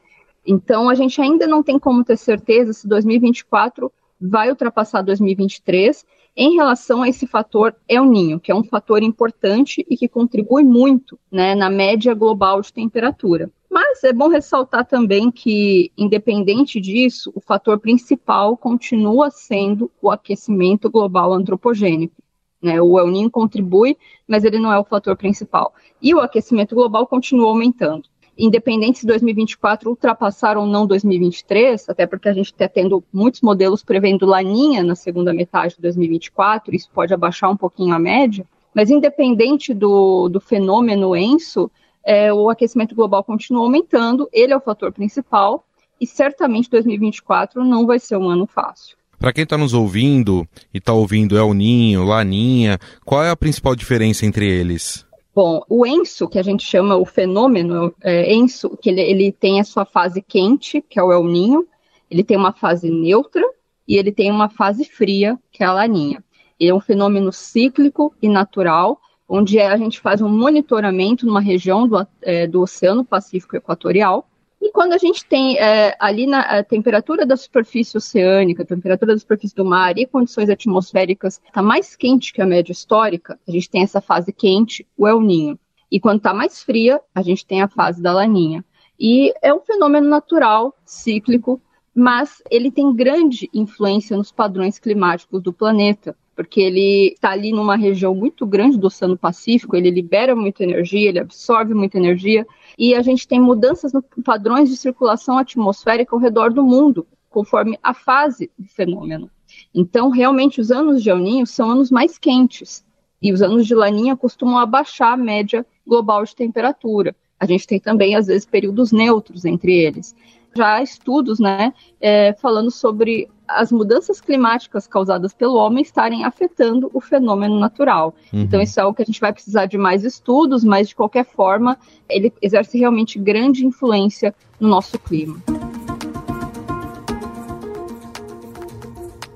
Então, 0.46 0.90
a 0.90 0.96
gente 0.96 1.20
ainda 1.22 1.48
não 1.48 1.64
tem 1.64 1.80
como 1.80 2.04
ter 2.04 2.18
certeza 2.18 2.74
se 2.74 2.88
2024 2.88 3.92
vai 4.20 4.50
ultrapassar 4.50 5.02
2023 5.02 6.06
em 6.38 6.56
relação 6.56 7.02
a 7.02 7.10
esse 7.10 7.26
fator 7.26 7.74
El 7.88 8.06
Ninho, 8.06 8.40
que 8.40 8.52
é 8.52 8.56
um 8.56 8.64
fator 8.64 9.02
importante 9.02 9.86
e 9.90 9.96
que 9.96 10.08
contribui 10.08 10.64
muito 10.64 11.18
né, 11.32 11.56
na 11.56 11.70
média 11.70 12.14
global 12.14 12.62
de 12.62 12.74
temperatura. 12.74 13.50
Mas 13.76 14.06
é 14.06 14.14
bom 14.14 14.30
ressaltar 14.30 14.86
também 14.86 15.30
que, 15.30 15.92
independente 15.98 16.80
disso, 16.80 17.30
o 17.36 17.42
fator 17.42 17.78
principal 17.78 18.56
continua 18.56 19.30
sendo 19.30 19.92
o 20.02 20.10
aquecimento 20.10 20.90
global 20.90 21.34
antropogênico. 21.34 22.16
Né? 22.64 22.82
O 22.82 22.98
El 22.98 23.08
Niño 23.08 23.30
contribui, 23.30 23.98
mas 24.26 24.46
ele 24.46 24.60
não 24.60 24.72
é 24.72 24.80
o 24.80 24.86
fator 24.86 25.18
principal. 25.18 25.74
E 26.02 26.16
o 26.16 26.22
aquecimento 26.22 26.74
global 26.74 27.06
continua 27.06 27.50
aumentando. 27.50 28.08
Independente 28.38 29.00
se 29.00 29.06
2024 29.06 29.90
ultrapassar 29.90 30.56
ou 30.56 30.66
não 30.66 30.88
2023, 30.88 31.90
até 31.90 32.08
porque 32.08 32.30
a 32.30 32.34
gente 32.34 32.54
está 32.54 32.70
tendo 32.70 33.04
muitos 33.12 33.42
modelos 33.42 33.84
prevendo 33.84 34.26
laninha 34.26 34.86
na 34.86 34.96
segunda 34.96 35.34
metade 35.34 35.76
de 35.76 35.82
2024, 35.82 36.74
isso 36.74 36.90
pode 36.94 37.14
abaixar 37.14 37.52
um 37.52 37.58
pouquinho 37.58 37.94
a 37.94 38.00
média, 38.00 38.48
mas 38.74 38.90
independente 38.90 39.74
do, 39.74 40.30
do 40.30 40.40
fenômeno 40.40 41.14
ENSO, 41.14 41.70
é, 42.06 42.32
o 42.32 42.50
aquecimento 42.50 42.94
global 42.94 43.24
continua 43.24 43.64
aumentando, 43.64 44.30
ele 44.32 44.54
é 44.54 44.58
o 44.58 44.62
fator 44.62 44.92
principal, 44.92 45.66
e 46.00 46.06
certamente 46.06 46.70
2024 46.70 47.64
não 47.64 47.86
vai 47.86 48.00
ser 48.00 48.18
um 48.18 48.30
ano 48.30 48.46
fácil. 48.46 48.96
Para 49.18 49.34
quem 49.34 49.44
está 49.44 49.58
nos 49.58 49.74
ouvindo 49.74 50.48
e 50.74 50.78
está 50.78 50.94
ouvindo 50.94 51.38
El 51.38 51.54
Ninho, 51.54 52.04
Laninha, 52.04 52.78
qual 53.04 53.24
é 53.24 53.30
a 53.30 53.36
principal 53.36 53.76
diferença 53.76 54.26
entre 54.26 54.48
eles? 54.48 55.06
Bom, 55.34 55.62
o 55.68 55.86
ENSO, 55.86 56.28
que 56.30 56.40
a 56.40 56.44
gente 56.44 56.66
chama 56.66 56.96
o 56.96 57.06
fenômeno 57.06 57.94
é, 58.02 58.34
ENSO, 58.34 58.78
que 58.78 58.90
ele, 58.90 59.02
ele 59.02 59.32
tem 59.32 59.60
a 59.60 59.64
sua 59.64 59.86
fase 59.86 60.22
quente, 60.22 60.82
que 60.88 61.00
é 61.00 61.04
o 61.04 61.12
El 61.12 61.24
Ninho, 61.24 61.66
ele 62.10 62.24
tem 62.24 62.38
uma 62.38 62.54
fase 62.54 62.90
neutra 62.90 63.44
e 63.88 63.98
ele 63.98 64.12
tem 64.12 64.32
uma 64.32 64.50
fase 64.50 64.86
fria, 64.86 65.38
que 65.52 65.64
é 65.64 65.66
a 65.66 65.74
Laninha. 65.74 66.24
Ele 66.60 66.70
é 66.70 66.74
um 66.74 66.80
fenômeno 66.80 67.34
cíclico 67.34 68.14
e 68.22 68.30
natural, 68.30 69.00
onde 69.28 69.60
a 69.60 69.76
gente 69.78 70.00
faz 70.00 70.22
um 70.22 70.30
monitoramento 70.30 71.26
numa 71.26 71.42
região 71.42 71.88
do, 71.88 72.08
é, 72.22 72.48
do 72.48 72.62
Oceano 72.62 73.04
Pacífico 73.04 73.56
Equatorial, 73.56 74.28
e 74.62 74.72
quando 74.72 74.94
a 74.94 74.98
gente 74.98 75.24
tem 75.26 75.60
é, 75.60 75.96
ali 76.00 76.26
na 76.26 76.64
temperatura 76.64 77.24
da 77.24 77.38
superfície 77.38 77.98
oceânica, 77.98 78.66
temperatura 78.66 79.14
da 79.14 79.20
superfície 79.20 79.56
do 79.56 79.64
mar 79.64 79.96
e 79.98 80.08
condições 80.08 80.50
atmosféricas 80.50 81.40
está 81.46 81.62
mais 81.62 81.96
quente 81.96 82.34
que 82.34 82.42
a 82.42 82.48
média 82.48 82.72
histórica, 82.72 83.40
a 83.48 83.52
gente 83.52 83.70
tem 83.70 83.84
essa 83.84 84.02
fase 84.02 84.34
quente, 84.34 84.88
o 84.98 85.08
El 85.08 85.22
Ninho. 85.22 85.60
E 85.92 86.00
quando 86.00 86.18
está 86.18 86.34
mais 86.34 86.64
fria, 86.64 87.00
a 87.14 87.22
gente 87.22 87.46
tem 87.46 87.62
a 87.62 87.68
fase 87.68 88.02
da 88.02 88.12
Laninha. 88.12 88.66
E 89.00 89.34
é 89.42 89.54
um 89.54 89.60
fenômeno 89.60 90.10
natural, 90.10 90.76
cíclico, 90.84 91.62
mas 91.94 92.42
ele 92.50 92.72
tem 92.72 92.94
grande 92.94 93.50
influência 93.54 94.18
nos 94.18 94.32
padrões 94.32 94.80
climáticos 94.80 95.44
do 95.44 95.54
planeta 95.54 96.18
porque 96.36 96.60
ele 96.60 97.14
está 97.14 97.32
ali 97.32 97.52
numa 97.52 97.76
região 97.76 98.14
muito 98.14 98.46
grande 98.46 98.78
do 98.78 98.88
Oceano 98.88 99.18
Pacífico, 99.18 99.76
ele 99.76 99.90
libera 99.90 100.36
muita 100.36 100.64
energia, 100.64 101.10
ele 101.10 101.20
absorve 101.20 101.74
muita 101.74 101.98
energia, 101.98 102.46
e 102.78 102.94
a 102.94 103.02
gente 103.02 103.28
tem 103.28 103.40
mudanças 103.40 103.94
no 103.94 104.04
padrões 104.24 104.70
de 104.70 104.76
circulação 104.76 105.38
atmosférica 105.38 106.16
ao 106.16 106.20
redor 106.20 106.52
do 106.52 106.64
mundo, 106.64 107.08
conforme 107.30 107.80
a 107.82 107.94
fase 107.94 108.52
do 108.60 108.68
fenômeno. 108.68 109.30
Então, 109.74 110.10
realmente, 110.10 110.60
os 110.60 110.72
anos 110.72 111.02
de 111.02 111.10
El 111.10 111.20
Niño 111.20 111.48
são 111.48 111.72
anos 111.72 111.90
mais 111.90 112.18
quentes, 112.18 112.84
e 113.22 113.32
os 113.32 113.42
anos 113.42 113.66
de 113.66 113.74
Laninha 113.74 114.16
costumam 114.16 114.58
abaixar 114.58 115.14
a 115.14 115.18
média 115.18 115.66
global 115.88 116.24
de 116.24 116.36
temperatura. 116.36 117.16
A 117.40 117.46
gente 117.46 117.66
tem 117.66 117.80
também, 117.80 118.16
às 118.16 118.28
vezes, 118.28 118.46
períodos 118.46 118.92
neutros 118.92 119.46
entre 119.46 119.74
eles 119.74 120.16
já 120.56 120.76
há 120.76 120.82
estudos 120.82 121.38
né, 121.38 121.74
é, 122.00 122.34
falando 122.34 122.72
sobre 122.72 123.28
as 123.48 123.72
mudanças 123.72 124.22
climáticas 124.22 124.88
causadas 124.88 125.34
pelo 125.34 125.56
homem 125.56 125.84
estarem 125.84 126.24
afetando 126.24 126.90
o 126.94 127.02
fenômeno 127.02 127.60
natural. 127.60 128.16
Uhum. 128.34 128.42
Então, 128.42 128.62
isso 128.62 128.80
é 128.80 128.84
algo 128.84 128.96
que 128.96 129.04
a 129.04 129.06
gente 129.06 129.20
vai 129.20 129.34
precisar 129.34 129.66
de 129.66 129.78
mais 129.78 130.04
estudos, 130.04 130.64
mas 130.64 130.88
de 130.88 130.96
qualquer 130.96 131.26
forma, 131.26 131.78
ele 132.10 132.34
exerce 132.42 132.80
realmente 132.80 133.20
grande 133.20 133.66
influência 133.66 134.34
no 134.60 134.70
nosso 134.70 134.98
clima. 134.98 135.38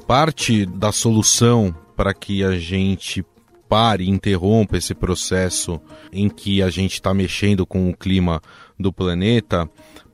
Parte 0.07 0.65
da 0.65 0.91
solução 0.91 1.75
para 1.95 2.13
que 2.13 2.43
a 2.43 2.57
gente 2.57 3.23
pare 3.67 4.05
e 4.05 4.09
interrompa 4.09 4.77
esse 4.77 4.95
processo 4.95 5.79
em 6.11 6.27
que 6.27 6.63
a 6.63 6.71
gente 6.71 6.93
está 6.93 7.13
mexendo 7.13 7.67
com 7.67 7.87
o 7.89 7.95
clima 7.95 8.41
do 8.79 8.91
planeta 8.91 9.69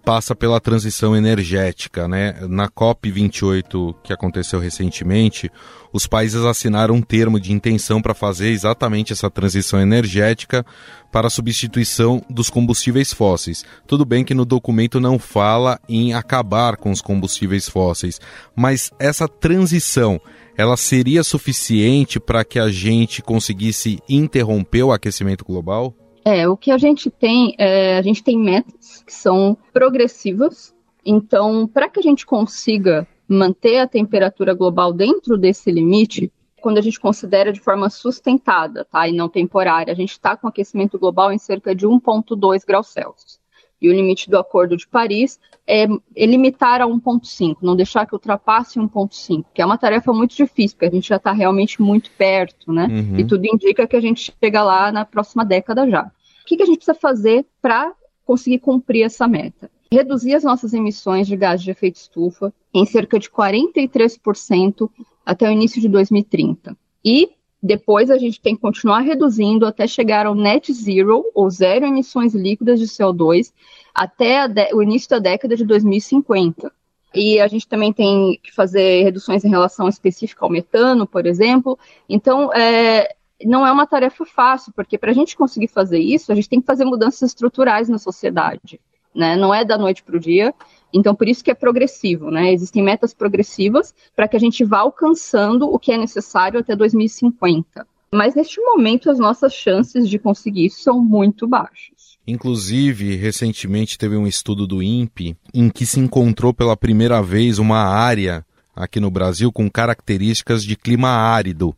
passa 0.06 0.36
pela 0.36 0.62
transição 0.62 1.16
energética, 1.16 2.08
né? 2.08 2.36
Na 2.48 2.70
COP 2.70 3.10
28 3.10 3.96
que 4.04 4.14
aconteceu 4.14 4.60
recentemente, 4.60 5.52
os 5.92 6.06
países 6.06 6.44
assinaram 6.46 6.96
um 6.96 7.02
termo 7.02 7.40
de 7.40 7.52
intenção 7.52 8.00
para 8.00 8.14
fazer 8.14 8.50
exatamente 8.50 9.12
essa 9.12 9.32
transição 9.32 9.82
energética 9.82 10.64
para 11.12 11.26
a 11.26 11.32
substituição 11.32 12.22
dos 12.30 12.52
combustíveis 12.52 13.12
fósseis. 13.12 13.66
Tudo 13.88 14.06
bem 14.06 14.24
que 14.24 14.36
no 14.36 14.46
documento 14.46 15.00
não 15.00 15.18
fala 15.18 15.80
em 15.90 16.14
acabar 16.14 16.78
com 16.78 16.92
os 16.92 17.02
combustíveis 17.02 17.68
fósseis, 17.68 18.22
mas 18.56 18.92
essa 19.00 19.28
transição 19.28 20.22
ela 20.56 20.78
seria 20.78 21.24
suficiente 21.24 22.20
para 22.20 22.46
que 22.46 22.60
a 22.60 22.70
gente 22.70 23.24
conseguisse 23.24 24.00
interromper 24.08 24.84
o 24.84 24.92
aquecimento 24.92 25.44
global? 25.44 25.94
É, 26.24 26.48
o 26.48 26.56
que 26.58 26.72
a 26.72 26.78
gente 26.78 27.10
tem, 27.10 27.56
é, 27.60 27.98
a 27.98 28.02
gente 28.02 28.24
tem 28.24 28.38
metas 28.38 28.85
que 29.06 29.14
são 29.14 29.58
progressivas. 29.72 30.74
Então, 31.06 31.68
para 31.68 31.90
que 31.90 32.00
a 32.00 32.04
gente 32.04 32.26
consiga 32.26 33.08
manter 33.28 33.78
a 33.78 33.88
temperatura 33.88 34.54
global 34.54 34.92
dentro 34.94 35.38
desse 35.38 35.72
limite, 35.72 36.32
quando 36.62 36.78
a 36.78 36.82
gente 36.82 37.00
considera 37.00 37.54
de 37.54 37.60
forma 37.60 37.90
sustentada, 37.90 38.86
tá, 38.86 39.08
e 39.08 39.14
não 39.14 39.30
temporária, 39.30 39.94
a 39.94 39.96
gente 39.96 40.12
está 40.12 40.36
com 40.36 40.48
aquecimento 40.48 40.98
global 40.98 41.32
em 41.32 41.38
cerca 41.38 41.76
de 41.76 41.88
1,2 41.88 42.66
graus 42.66 42.88
Celsius. 42.88 43.40
E 43.80 43.90
o 43.90 43.94
limite 43.94 44.30
do 44.30 44.38
Acordo 44.38 44.76
de 44.76 44.88
Paris 44.88 45.40
é, 45.68 45.84
é 46.16 46.26
limitar 46.26 46.82
a 46.82 46.88
1,5, 46.88 47.58
não 47.62 47.76
deixar 47.76 48.08
que 48.08 48.16
ultrapasse 48.16 48.80
1,5, 48.80 49.46
que 49.54 49.62
é 49.62 49.66
uma 49.66 49.78
tarefa 49.78 50.12
muito 50.14 50.36
difícil, 50.36 50.76
porque 50.76 50.88
a 50.88 50.92
gente 50.92 51.08
já 51.08 51.18
está 51.18 51.32
realmente 51.32 51.82
muito 51.82 52.10
perto, 52.18 52.72
né? 52.72 52.88
Uhum. 52.90 53.20
E 53.20 53.26
tudo 53.26 53.46
indica 53.46 53.86
que 53.86 53.96
a 53.96 54.02
gente 54.02 54.34
chega 54.42 54.64
lá 54.64 54.92
na 54.92 55.06
próxima 55.06 55.44
década 55.46 55.88
já. 55.88 56.04
O 56.04 56.46
que, 56.48 56.58
que 56.58 56.64
a 56.64 56.66
gente 56.66 56.78
precisa 56.78 56.98
fazer 56.98 57.46
para 57.62 57.94
conseguir 58.26 58.60
cumprir 58.60 59.04
essa 59.04 59.28
meta? 59.28 59.70
Reduzir 59.92 60.34
as 60.34 60.44
nossas 60.44 60.74
emissões 60.74 61.28
de 61.28 61.36
gás 61.36 61.62
de 61.62 61.72
efeito 61.72 61.96
estufa 61.96 62.54
em 62.74 62.86
cerca 62.86 63.20
de 63.20 63.30
43% 63.30 64.90
até 65.26 65.48
o 65.48 65.52
início 65.52 65.80
de 65.80 65.88
2030. 65.88 66.76
E 67.04 67.30
depois 67.62 68.12
a 68.12 68.18
gente 68.18 68.40
tem 68.40 68.56
que 68.56 68.62
continuar 68.62 69.00
reduzindo 69.02 69.66
até 69.66 69.88
chegar 69.88 70.26
ao 70.26 70.36
net 70.36 70.72
zero, 70.72 71.26
ou 71.34 71.50
zero 71.50 71.86
emissões 71.86 72.36
líquidas 72.36 72.80
de 72.80 72.86
CO2, 72.86 73.52
até 73.94 74.48
o 74.74 74.84
início 74.84 75.10
da 75.10 75.20
década 75.20 75.56
de 75.56 75.66
2050. 75.66 76.72
E 77.16 77.40
a 77.40 77.48
gente 77.48 77.68
também 77.68 77.94
tem 77.94 78.40
que 78.44 78.54
fazer 78.54 79.04
reduções 79.04 79.44
em 79.46 79.50
relação 79.50 79.88
específica 79.88 80.46
ao 80.46 80.52
metano, 80.52 81.08
por 81.08 81.26
exemplo. 81.26 81.80
Então, 82.10 82.54
é, 82.54 83.16
não 83.46 83.66
é 83.66 83.72
uma 83.72 83.88
tarefa 83.88 84.26
fácil, 84.26 84.72
porque 84.76 84.98
para 84.98 85.12
a 85.12 85.14
gente 85.14 85.38
conseguir 85.38 85.68
fazer 85.68 86.00
isso, 86.00 86.32
a 86.32 86.36
gente 86.36 86.50
tem 86.50 86.60
que 86.60 86.66
fazer 86.66 86.86
mudanças 86.86 87.30
estruturais 87.30 87.88
na 87.90 87.98
sociedade. 87.98 88.80
Né? 89.14 89.36
Não 89.36 89.54
é 89.54 89.64
da 89.64 89.78
noite 89.78 90.04
para 90.04 90.18
o 90.18 90.20
dia. 90.20 90.54
Então, 90.94 91.16
por 91.16 91.28
isso 91.28 91.44
que 91.44 91.52
é 91.52 91.54
progressivo, 91.54 92.32
né? 92.32 92.54
Existem 92.54 92.82
metas 92.82 93.14
progressivas 93.14 93.94
para 94.16 94.28
que 94.28 94.36
a 94.36 94.40
gente 94.40 94.64
vá 94.64 94.80
alcançando 94.80 95.68
o 95.68 95.80
que 95.80 95.92
é 95.92 95.98
necessário 95.98 96.60
até 96.60 96.76
2050. 96.76 97.86
Mas 98.14 98.36
neste 98.36 98.62
momento, 98.62 99.10
as 99.10 99.20
nossas 99.20 99.54
chances 99.54 100.08
de 100.08 100.18
conseguir 100.18 100.66
isso 100.66 100.82
são 100.82 101.02
muito 101.02 101.48
baixas. 101.48 102.18
Inclusive, 102.28 103.16
recentemente 103.16 103.98
teve 103.98 104.16
um 104.16 104.26
estudo 104.26 104.66
do 104.66 104.82
INPE 104.82 105.36
em 105.54 105.70
que 105.70 105.86
se 105.86 106.00
encontrou 106.00 106.54
pela 106.54 106.78
primeira 106.78 107.22
vez 107.22 107.60
uma 107.60 107.80
área 107.80 108.46
aqui 108.76 109.00
no 109.00 109.12
Brasil 109.12 109.52
com 109.52 109.70
características 109.70 110.64
de 110.64 110.76
clima 110.76 111.10
árido. 111.10 111.76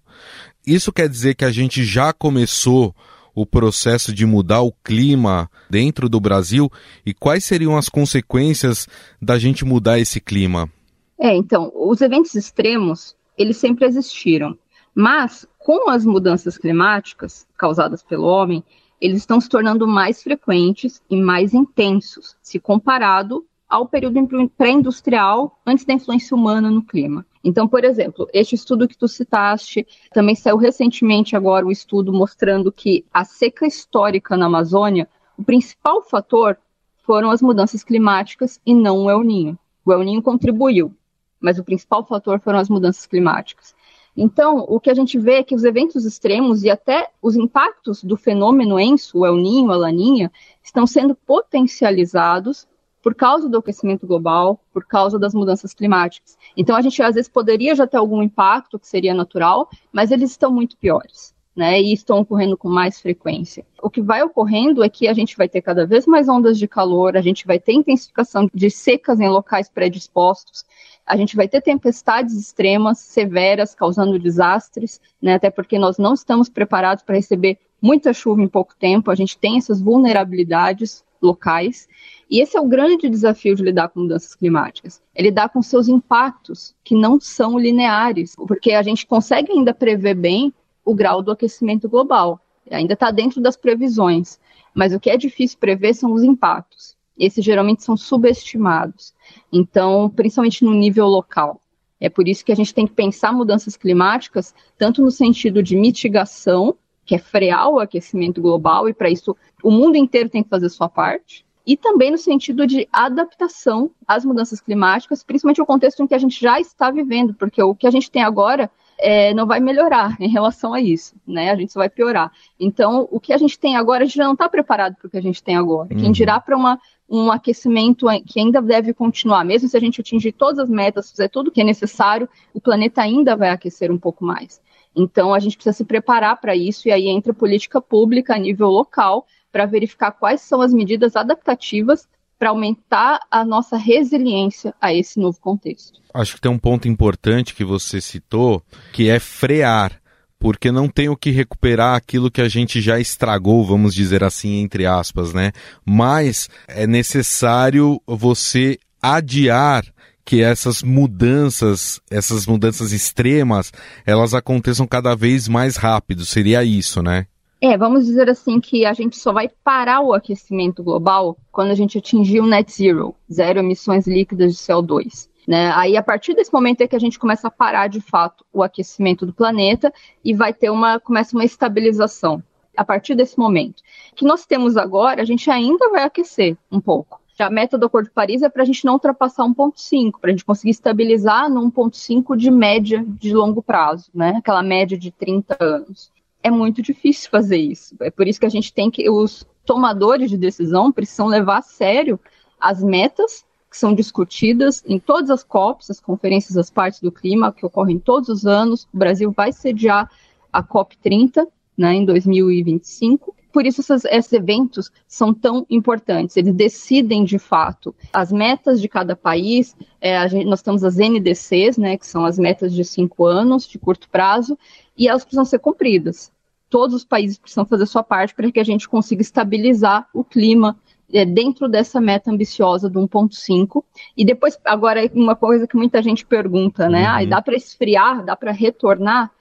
Isso 0.68 0.92
quer 0.92 1.08
dizer 1.08 1.36
que 1.36 1.46
a 1.46 1.50
gente 1.50 1.86
já 1.86 2.12
começou 2.12 2.94
o 3.34 3.46
processo 3.46 4.14
de 4.14 4.26
mudar 4.26 4.64
o 4.64 4.74
clima 4.84 5.50
dentro 5.70 6.10
do 6.10 6.20
Brasil 6.20 6.70
e 7.06 7.14
quais 7.14 7.46
seriam 7.46 7.78
as 7.78 7.88
consequências 7.88 8.86
da 9.22 9.40
gente 9.40 9.64
mudar 9.64 9.98
esse 9.98 10.20
clima? 10.20 10.70
É, 11.18 11.34
então, 11.34 11.72
os 11.74 12.02
eventos 12.02 12.36
extremos, 12.36 13.16
eles 13.38 13.56
sempre 13.56 13.86
existiram, 13.86 14.58
mas 14.94 15.48
com 15.58 15.90
as 15.90 16.06
mudanças 16.06 16.58
climáticas 16.58 17.48
causadas 17.58 18.04
pelo 18.04 18.26
homem, 18.26 18.62
eles 19.00 19.20
estão 19.20 19.40
se 19.40 19.48
tornando 19.48 19.88
mais 19.88 20.22
frequentes 20.22 21.02
e 21.10 21.16
mais 21.16 21.54
intensos, 21.54 22.36
se 22.42 22.60
comparado 22.60 23.46
ao 23.70 23.88
período 23.88 24.28
pré-industrial, 24.58 25.58
antes 25.66 25.86
da 25.86 25.94
influência 25.94 26.36
humana 26.36 26.70
no 26.70 26.82
clima. 26.82 27.26
Então, 27.48 27.66
por 27.66 27.86
exemplo, 27.86 28.28
este 28.34 28.56
estudo 28.56 28.90
que 28.90 28.98
tu 28.98 29.08
citaste, 29.08 29.88
também 30.12 30.36
saiu 30.36 30.58
recentemente 30.58 31.34
agora 31.34 31.66
um 31.66 31.72
estudo 31.72 32.12
mostrando 32.12 32.74
que 32.74 33.06
a 33.14 33.24
seca 33.24 33.66
histórica 33.66 34.36
na 34.36 34.48
Amazônia, 34.48 35.08
o 35.38 35.44
principal 35.46 36.02
fator 36.02 36.58
foram 37.06 37.32
as 37.32 37.42
mudanças 37.42 37.86
climáticas 37.86 38.60
e 38.66 38.74
não 38.74 39.06
o 39.06 39.10
El 39.10 39.24
Ninho. 39.24 39.58
O 39.86 39.94
El 39.94 40.04
Ninho 40.04 40.22
contribuiu, 40.22 40.94
mas 41.40 41.58
o 41.58 41.64
principal 41.64 42.06
fator 42.06 42.42
foram 42.42 42.60
as 42.60 42.68
mudanças 42.68 43.06
climáticas. 43.06 43.74
Então, 44.14 44.66
o 44.68 44.78
que 44.78 44.90
a 44.90 44.94
gente 44.94 45.18
vê 45.18 45.36
é 45.36 45.44
que 45.44 45.56
os 45.56 45.64
eventos 45.64 46.04
extremos 46.04 46.64
e 46.64 46.70
até 46.70 47.12
os 47.22 47.38
impactos 47.38 48.04
do 48.04 48.18
fenômeno 48.18 48.78
ENSO, 48.78 49.20
o 49.20 49.26
El 49.26 49.38
Ninho, 49.38 49.72
a 49.72 49.78
Laninha, 49.78 50.30
estão 50.62 50.86
sendo 50.86 51.16
potencializados 51.16 52.68
por 53.08 53.16
causa 53.16 53.48
do 53.48 53.60
aquecimento 53.60 54.06
global, 54.06 54.60
por 54.74 54.86
causa 54.86 55.18
das 55.18 55.34
mudanças 55.34 55.74
climáticas. 55.74 56.38
Então, 56.58 56.76
a 56.76 56.82
gente 56.82 57.02
às 57.02 57.16
vezes 57.16 57.30
poderia 57.30 57.74
já 57.74 57.88
ter 57.88 57.96
algum 57.96 58.22
impacto 58.22 58.78
que 58.78 58.86
seria 58.86 59.14
natural, 59.14 59.70
mas 59.94 60.12
eles 60.12 60.32
estão 60.32 60.52
muito 60.52 60.76
piores. 60.76 61.34
Né, 61.56 61.82
e 61.82 61.92
estão 61.92 62.20
ocorrendo 62.20 62.56
com 62.56 62.70
mais 62.70 63.02
frequência. 63.02 63.66
O 63.82 63.90
que 63.90 64.00
vai 64.00 64.22
ocorrendo 64.22 64.84
é 64.84 64.90
que 64.90 65.08
a 65.08 65.14
gente 65.14 65.36
vai 65.36 65.50
ter 65.50 65.62
cada 65.62 65.88
vez 65.88 66.06
mais 66.06 66.30
ondas 66.30 66.60
de 66.60 66.68
calor, 66.68 67.18
a 67.18 67.22
gente 67.22 67.48
vai 67.48 67.60
ter 67.60 67.74
intensificação 67.74 68.48
de 68.54 68.70
secas 68.70 69.20
em 69.20 69.28
locais 69.28 69.68
predispostos, 69.68 70.64
a 71.04 71.18
gente 71.18 71.36
vai 71.36 71.48
ter 71.48 71.62
tempestades 71.62 72.36
extremas, 72.36 73.00
severas, 73.00 73.74
causando 73.74 74.20
desastres, 74.20 75.02
né, 75.20 75.34
até 75.34 75.50
porque 75.50 75.80
nós 75.80 75.98
não 75.98 76.14
estamos 76.14 76.48
preparados 76.48 77.04
para 77.04 77.16
receber 77.16 77.58
muita 77.82 78.14
chuva 78.14 78.44
em 78.44 78.48
pouco 78.48 78.76
tempo, 78.76 79.10
a 79.10 79.16
gente 79.16 79.36
tem 79.36 79.58
essas 79.58 79.82
vulnerabilidades 79.82 81.04
locais. 81.22 81.88
E 82.30 82.42
esse 82.42 82.58
é 82.58 82.62
o 82.62 82.68
grande 82.68 83.10
desafio 83.10 83.56
de 83.56 83.64
lidar 83.64 83.88
com 83.90 84.02
mudanças 84.02 84.36
climáticas, 84.36 85.02
é 85.16 85.22
lidar 85.22 85.50
com 85.50 85.62
seus 85.62 85.88
impactos, 85.88 86.76
que 86.84 86.94
não 86.94 87.20
são 87.20 87.58
lineares, 87.58 88.36
porque 88.36 88.74
a 88.74 88.84
gente 88.84 89.08
consegue 89.08 89.52
ainda 89.52 89.74
prever 89.74 90.14
bem 90.14 90.54
o 90.84 90.94
grau 90.94 91.22
do 91.22 91.32
aquecimento 91.32 91.88
global, 91.88 92.42
ainda 92.70 92.94
está 92.94 93.12
dentro 93.12 93.40
das 93.40 93.56
previsões, 93.56 94.40
mas 94.74 94.94
o 94.94 95.00
que 95.00 95.10
é 95.10 95.18
difícil 95.18 95.58
prever 95.58 95.94
são 95.94 96.12
os 96.12 96.22
impactos. 96.22 96.98
Esses 97.18 97.44
geralmente 97.44 97.84
são 97.84 97.98
subestimados. 97.98 99.14
Então, 99.52 100.10
principalmente 100.10 100.64
no 100.64 100.74
nível 100.74 101.08
local. 101.08 101.60
É 102.00 102.10
por 102.10 102.28
isso 102.28 102.46
que 102.46 102.52
a 102.52 102.56
gente 102.56 102.74
tem 102.74 102.86
que 102.86 102.94
pensar 102.94 103.34
mudanças 103.34 103.76
climáticas, 103.76 104.54
tanto 104.78 105.02
no 105.02 105.10
sentido 105.10 105.64
de 105.64 105.76
mitigação, 105.76 106.76
que 107.04 107.16
é 107.16 107.18
frear 107.18 107.70
o 107.70 107.80
aquecimento 107.80 108.40
global, 108.40 108.88
e 108.88 108.94
para 108.94 109.10
isso 109.10 109.36
o 109.64 109.72
mundo 109.72 109.96
inteiro 109.96 110.30
tem 110.30 110.44
que 110.44 110.50
fazer 110.50 110.70
sua 110.70 110.88
parte, 110.88 111.47
e 111.68 111.76
também 111.76 112.10
no 112.10 112.18
sentido 112.18 112.66
de 112.66 112.88
adaptação 112.94 113.92
às 114.08 114.24
mudanças 114.24 114.62
climáticas, 114.62 115.22
principalmente 115.22 115.62
o 115.62 115.66
contexto 115.66 116.02
em 116.02 116.08
que 116.08 116.16
a 116.16 116.18
gente 116.18 116.40
já 116.40 116.62
está 116.62 116.90
vivendo, 116.90 117.34
porque 117.34 117.62
o 117.62 117.76
que 117.76 117.86
a 117.86 117.92
gente 117.92 118.10
tem 118.10 118.24
agora 118.24 118.72
é, 118.98 119.34
não 119.34 119.46
vai 119.46 119.60
melhorar 119.60 120.16
em 120.22 120.30
relação 120.30 120.74
a 120.74 120.80
isso, 120.80 121.14
né? 121.28 121.52
A 121.52 121.56
gente 121.58 121.74
só 121.74 121.82
vai 121.82 121.90
piorar. 121.90 122.32
Então, 122.58 123.06
o 123.12 123.20
que 123.20 123.34
a 123.34 123.38
gente 123.38 123.60
tem 123.60 123.76
agora, 123.76 124.04
a 124.04 124.06
gente 124.06 124.16
já 124.16 124.24
não 124.24 124.32
está 124.32 124.48
preparado 124.48 124.96
para 124.96 125.08
o 125.08 125.10
que 125.10 125.18
a 125.18 125.22
gente 125.22 125.44
tem 125.44 125.58
agora. 125.58 125.94
Uhum. 125.94 126.00
Quem 126.00 126.12
dirá 126.14 126.40
para 126.40 126.56
uma 126.56 126.80
um 127.10 127.32
aquecimento 127.32 128.08
que 128.26 128.38
ainda 128.38 128.62
deve 128.62 128.94
continuar, 128.94 129.46
mesmo 129.46 129.70
se 129.70 129.78
a 129.78 129.80
gente 129.80 130.02
atingir 130.02 130.34
todas 130.34 130.60
as 130.60 130.70
metas, 130.70 131.10
fizer 131.10 131.30
tudo 131.30 131.48
o 131.48 131.52
que 131.52 131.62
é 131.62 131.64
necessário, 131.64 132.28
o 132.54 132.60
planeta 132.60 133.02
ainda 133.02 133.34
vai 133.34 133.50
aquecer 133.50 133.90
um 133.90 133.98
pouco 133.98 134.26
mais. 134.26 134.62
Então, 134.94 135.34
a 135.34 135.40
gente 135.40 135.56
precisa 135.56 135.78
se 135.78 135.86
preparar 135.86 136.36
para 136.42 136.54
isso, 136.54 136.90
e 136.90 136.92
aí 136.92 137.08
entra 137.08 137.34
política 137.34 137.80
pública 137.80 138.36
a 138.36 138.38
nível 138.38 138.68
local 138.68 139.26
para 139.58 139.66
verificar 139.66 140.12
quais 140.12 140.42
são 140.42 140.62
as 140.62 140.72
medidas 140.72 141.16
adaptativas 141.16 142.08
para 142.38 142.50
aumentar 142.50 143.20
a 143.32 143.44
nossa 143.44 143.76
resiliência 143.76 144.72
a 144.80 144.94
esse 144.94 145.20
novo 145.20 145.40
contexto. 145.40 146.00
Acho 146.14 146.36
que 146.36 146.42
tem 146.42 146.52
um 146.52 146.60
ponto 146.60 146.88
importante 146.88 147.56
que 147.56 147.66
você 147.66 148.00
citou, 148.00 148.62
que 148.94 149.10
é 149.10 149.20
frear 149.20 150.00
porque 150.40 150.72
não 150.72 150.88
tem 150.88 151.10
o 151.10 151.18
que 151.18 151.32
recuperar 151.32 151.96
aquilo 151.96 152.30
que 152.30 152.40
a 152.40 152.48
gente 152.48 152.80
já 152.80 153.00
estragou, 153.00 153.66
vamos 153.66 153.96
dizer 153.96 154.24
assim, 154.24 154.60
entre 154.60 154.86
aspas, 154.86 155.34
né? 155.34 155.52
Mas 155.84 156.48
é 156.68 156.86
necessário 156.86 158.00
você 158.06 158.78
adiar 159.02 159.84
que 160.24 160.44
essas 160.44 160.84
mudanças, 160.84 162.00
essas 162.12 162.46
mudanças 162.46 162.92
extremas, 162.92 163.74
elas 164.06 164.36
aconteçam 164.36 164.86
cada 164.86 165.16
vez 165.16 165.48
mais 165.48 165.78
rápido. 165.78 166.24
Seria 166.24 166.64
isso, 166.64 167.02
né? 167.02 167.26
É, 167.60 167.76
vamos 167.76 168.06
dizer 168.06 168.30
assim 168.30 168.60
que 168.60 168.86
a 168.86 168.94
gente 168.94 169.18
só 169.18 169.34
vai 169.34 169.50
parar 169.64 170.02
o 170.02 170.14
aquecimento 170.14 170.84
global 170.84 171.36
quando 171.52 171.72
a 171.72 171.76
gente 171.76 171.98
atingir 171.98 172.40
o 172.40 172.46
net 172.46 172.72
zero, 172.72 173.16
zero 173.32 173.60
emissões 173.60 174.06
líquidas 174.06 174.54
de 174.54 174.60
CO2. 174.60 175.28
Né? 175.48 175.72
Aí, 175.74 175.98
a 175.98 176.04
partir 176.04 176.36
desse 176.36 176.54
momento 176.54 176.82
é 176.82 176.88
que 176.88 176.96
a 176.96 177.00
gente 177.00 177.18
começa 177.18 177.48
a 177.48 177.52
parar 177.52 177.88
de 177.88 178.02
fato 178.02 178.46
o 178.54 178.62
aquecimento 178.62 179.26
do 179.26 179.34
planeta 179.34 179.92
e 180.24 180.36
vai 180.36 180.54
ter 180.54 180.70
uma, 180.70 181.00
começa 181.00 181.36
uma 181.36 181.46
estabilização 181.46 182.44
a 182.76 182.86
partir 182.86 183.16
desse 183.16 183.40
momento. 183.40 183.82
Que 184.16 184.26
nós 184.26 184.46
temos 184.46 184.78
agora, 184.78 185.22
a 185.22 185.26
gente 185.26 185.50
ainda 185.50 185.90
vai 185.90 186.04
aquecer 186.04 186.56
um 186.72 186.80
pouco. 186.80 187.20
A 187.40 187.50
meta 187.50 187.78
do 187.78 187.86
Acordo 187.86 188.08
de 188.08 188.14
Paris 188.14 188.42
é 188.42 188.50
para 188.50 188.64
a 188.64 188.66
gente 188.66 188.84
não 188.84 188.94
ultrapassar 188.94 189.46
1,5, 189.46 190.20
para 190.20 190.30
a 190.30 190.32
gente 190.32 190.46
conseguir 190.46 190.72
estabilizar 190.72 191.50
no 191.50 191.72
1,5 191.72 192.36
de 192.36 192.50
média 192.52 193.06
de 193.08 193.34
longo 193.34 193.62
prazo, 193.62 194.10
né? 194.14 194.36
Aquela 194.38 194.64
média 194.64 194.98
de 194.98 195.12
30 195.12 195.56
anos. 195.60 196.12
É 196.48 196.52
muito 196.52 196.82
difícil 196.82 197.30
fazer 197.30 197.58
isso. 197.58 197.94
É 198.00 198.10
por 198.10 198.26
isso 198.26 198.40
que 198.40 198.46
a 198.46 198.50
gente 198.50 198.74
tem 198.74 198.90
que. 198.90 199.10
Os 199.10 199.46
tomadores 199.66 200.30
de 200.30 200.38
decisão 200.38 200.94
precisam 200.94 201.28
levar 201.28 201.58
a 201.58 201.62
sério 201.62 202.18
as 202.58 202.82
metas 202.82 203.46
que 203.70 203.78
são 203.78 203.94
discutidas 203.94 204.82
em 204.88 204.98
todas 204.98 205.30
as 205.30 205.44
COPs, 205.44 205.92
as 205.92 206.00
conferências 206.00 206.56
das 206.56 206.70
partes 206.70 207.02
do 207.02 207.12
clima, 207.12 207.52
que 207.52 207.66
ocorrem 207.66 208.00
todos 208.00 208.30
os 208.30 208.46
anos. 208.46 208.88
O 208.94 208.98
Brasil 208.98 209.30
vai 209.30 209.52
sediar 209.52 210.10
a 210.54 210.64
COP 210.64 210.98
30, 211.00 211.46
né, 211.78 211.96
em 211.96 212.06
2025. 212.06 213.36
Por 213.52 213.66
isso, 213.66 213.82
esses, 213.82 214.06
esses 214.06 214.32
eventos 214.32 214.90
são 215.06 215.34
tão 215.34 215.66
importantes. 215.70 216.38
Eles 216.38 216.56
decidem, 216.56 217.26
de 217.26 217.38
fato, 217.38 217.94
as 218.14 218.32
metas 218.32 218.80
de 218.80 218.88
cada 218.88 219.18
país. 219.18 219.76
É, 220.00 220.26
gente, 220.30 220.46
nós 220.46 220.62
temos 220.62 220.86
as 220.86 220.96
NDCs, 220.96 221.78
né, 221.78 221.98
que 221.98 222.08
são 222.08 222.24
as 222.24 222.40
metas 222.40 222.74
de 222.74 222.86
cinco 222.86 223.26
anos, 223.26 223.68
de 223.68 223.78
curto 223.78 224.08
prazo, 224.10 224.58
e 224.98 225.10
elas 225.10 225.24
precisam 225.24 225.44
ser 225.44 225.60
cumpridas. 225.60 226.32
Todos 226.70 226.96
os 226.96 227.06
países 227.06 227.38
precisam 227.38 227.66
fazer 227.66 227.86
sua 227.86 228.04
parte 228.04 228.36
para 228.36 228.52
que 228.52 228.60
a 228.60 228.64
gente 228.64 228.88
consiga 228.88 229.22
estabilizar 229.22 230.08
o 230.14 230.24
clima 230.24 230.78
é, 231.14 231.24
dentro 231.26 231.68
dessa 231.68 232.02
meta 232.02 232.32
ambiciosa 232.32 232.90
do 232.90 233.00
1.5. 233.00 233.84
E 234.16 234.26
depois, 234.26 234.60
agora, 234.66 235.10
uma 235.14 235.36
coisa 235.36 235.68
que 235.68 235.78
muita 235.78 236.02
gente 236.02 236.26
pergunta, 236.26 236.90
né? 236.90 237.04
Uhum. 237.04 237.16
Ah, 237.16 237.26
dá 237.26 237.42
para 237.42 237.56
esfriar, 237.56 238.26
dá 238.26 238.36
para 238.36 238.52
retornar? 238.52 239.32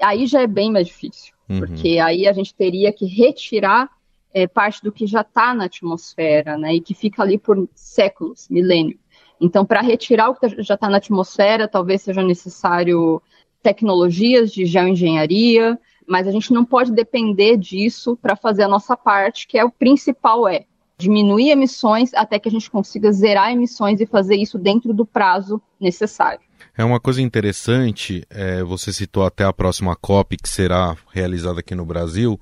Aí 0.00 0.26
já 0.26 0.40
é 0.40 0.46
bem 0.46 0.72
mais 0.72 0.86
difícil, 0.86 1.34
uhum. 1.48 1.58
porque 1.58 1.98
aí 1.98 2.26
a 2.26 2.32
gente 2.32 2.54
teria 2.54 2.90
que 2.92 3.04
retirar 3.04 3.90
é, 4.32 4.46
parte 4.46 4.82
do 4.82 4.90
que 4.90 5.06
já 5.06 5.20
está 5.20 5.52
na 5.54 5.64
atmosfera, 5.64 6.56
né? 6.56 6.74
E 6.74 6.80
que 6.80 6.94
fica 6.94 7.22
ali 7.22 7.36
por 7.36 7.68
séculos, 7.74 8.48
milênios. 8.48 8.98
Então, 9.40 9.64
para 9.64 9.80
retirar 9.80 10.28
o 10.28 10.34
que 10.34 10.62
já 10.62 10.74
está 10.74 10.88
na 10.88 10.98
atmosfera, 10.98 11.66
talvez 11.66 12.02
seja 12.02 12.22
necessário 12.22 13.22
tecnologias 13.62 14.52
de 14.52 14.64
geoengenharia, 14.64 15.78
mas 16.10 16.26
a 16.26 16.32
gente 16.32 16.52
não 16.52 16.64
pode 16.64 16.90
depender 16.90 17.56
disso 17.56 18.18
para 18.20 18.34
fazer 18.34 18.64
a 18.64 18.68
nossa 18.68 18.96
parte, 18.96 19.46
que 19.46 19.56
é 19.56 19.64
o 19.64 19.70
principal 19.70 20.48
é 20.48 20.64
diminuir 20.98 21.50
emissões 21.50 22.12
até 22.14 22.38
que 22.38 22.48
a 22.48 22.52
gente 22.52 22.68
consiga 22.68 23.12
zerar 23.12 23.52
emissões 23.52 24.00
e 24.00 24.06
fazer 24.06 24.34
isso 24.34 24.58
dentro 24.58 24.92
do 24.92 25.06
prazo 25.06 25.62
necessário. 25.80 26.40
É 26.76 26.84
uma 26.84 26.98
coisa 26.98 27.22
interessante, 27.22 28.24
é, 28.28 28.62
você 28.64 28.92
citou 28.92 29.24
até 29.24 29.44
a 29.44 29.52
próxima 29.52 29.94
COP 29.94 30.36
que 30.36 30.48
será 30.48 30.96
realizada 31.12 31.60
aqui 31.60 31.76
no 31.76 31.86
Brasil, 31.86 32.38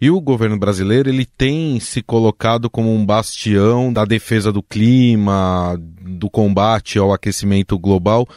e 0.00 0.10
o 0.10 0.20
governo 0.20 0.58
brasileiro 0.58 1.08
ele 1.08 1.24
tem 1.24 1.80
se 1.80 2.02
colocado 2.02 2.68
como 2.68 2.94
um 2.94 3.04
bastião 3.04 3.92
da 3.92 4.04
defesa 4.04 4.52
do 4.52 4.62
clima, 4.62 5.76
do 5.80 6.30
combate 6.30 6.98
ao 6.98 7.12
aquecimento 7.12 7.76
global, 7.78 8.28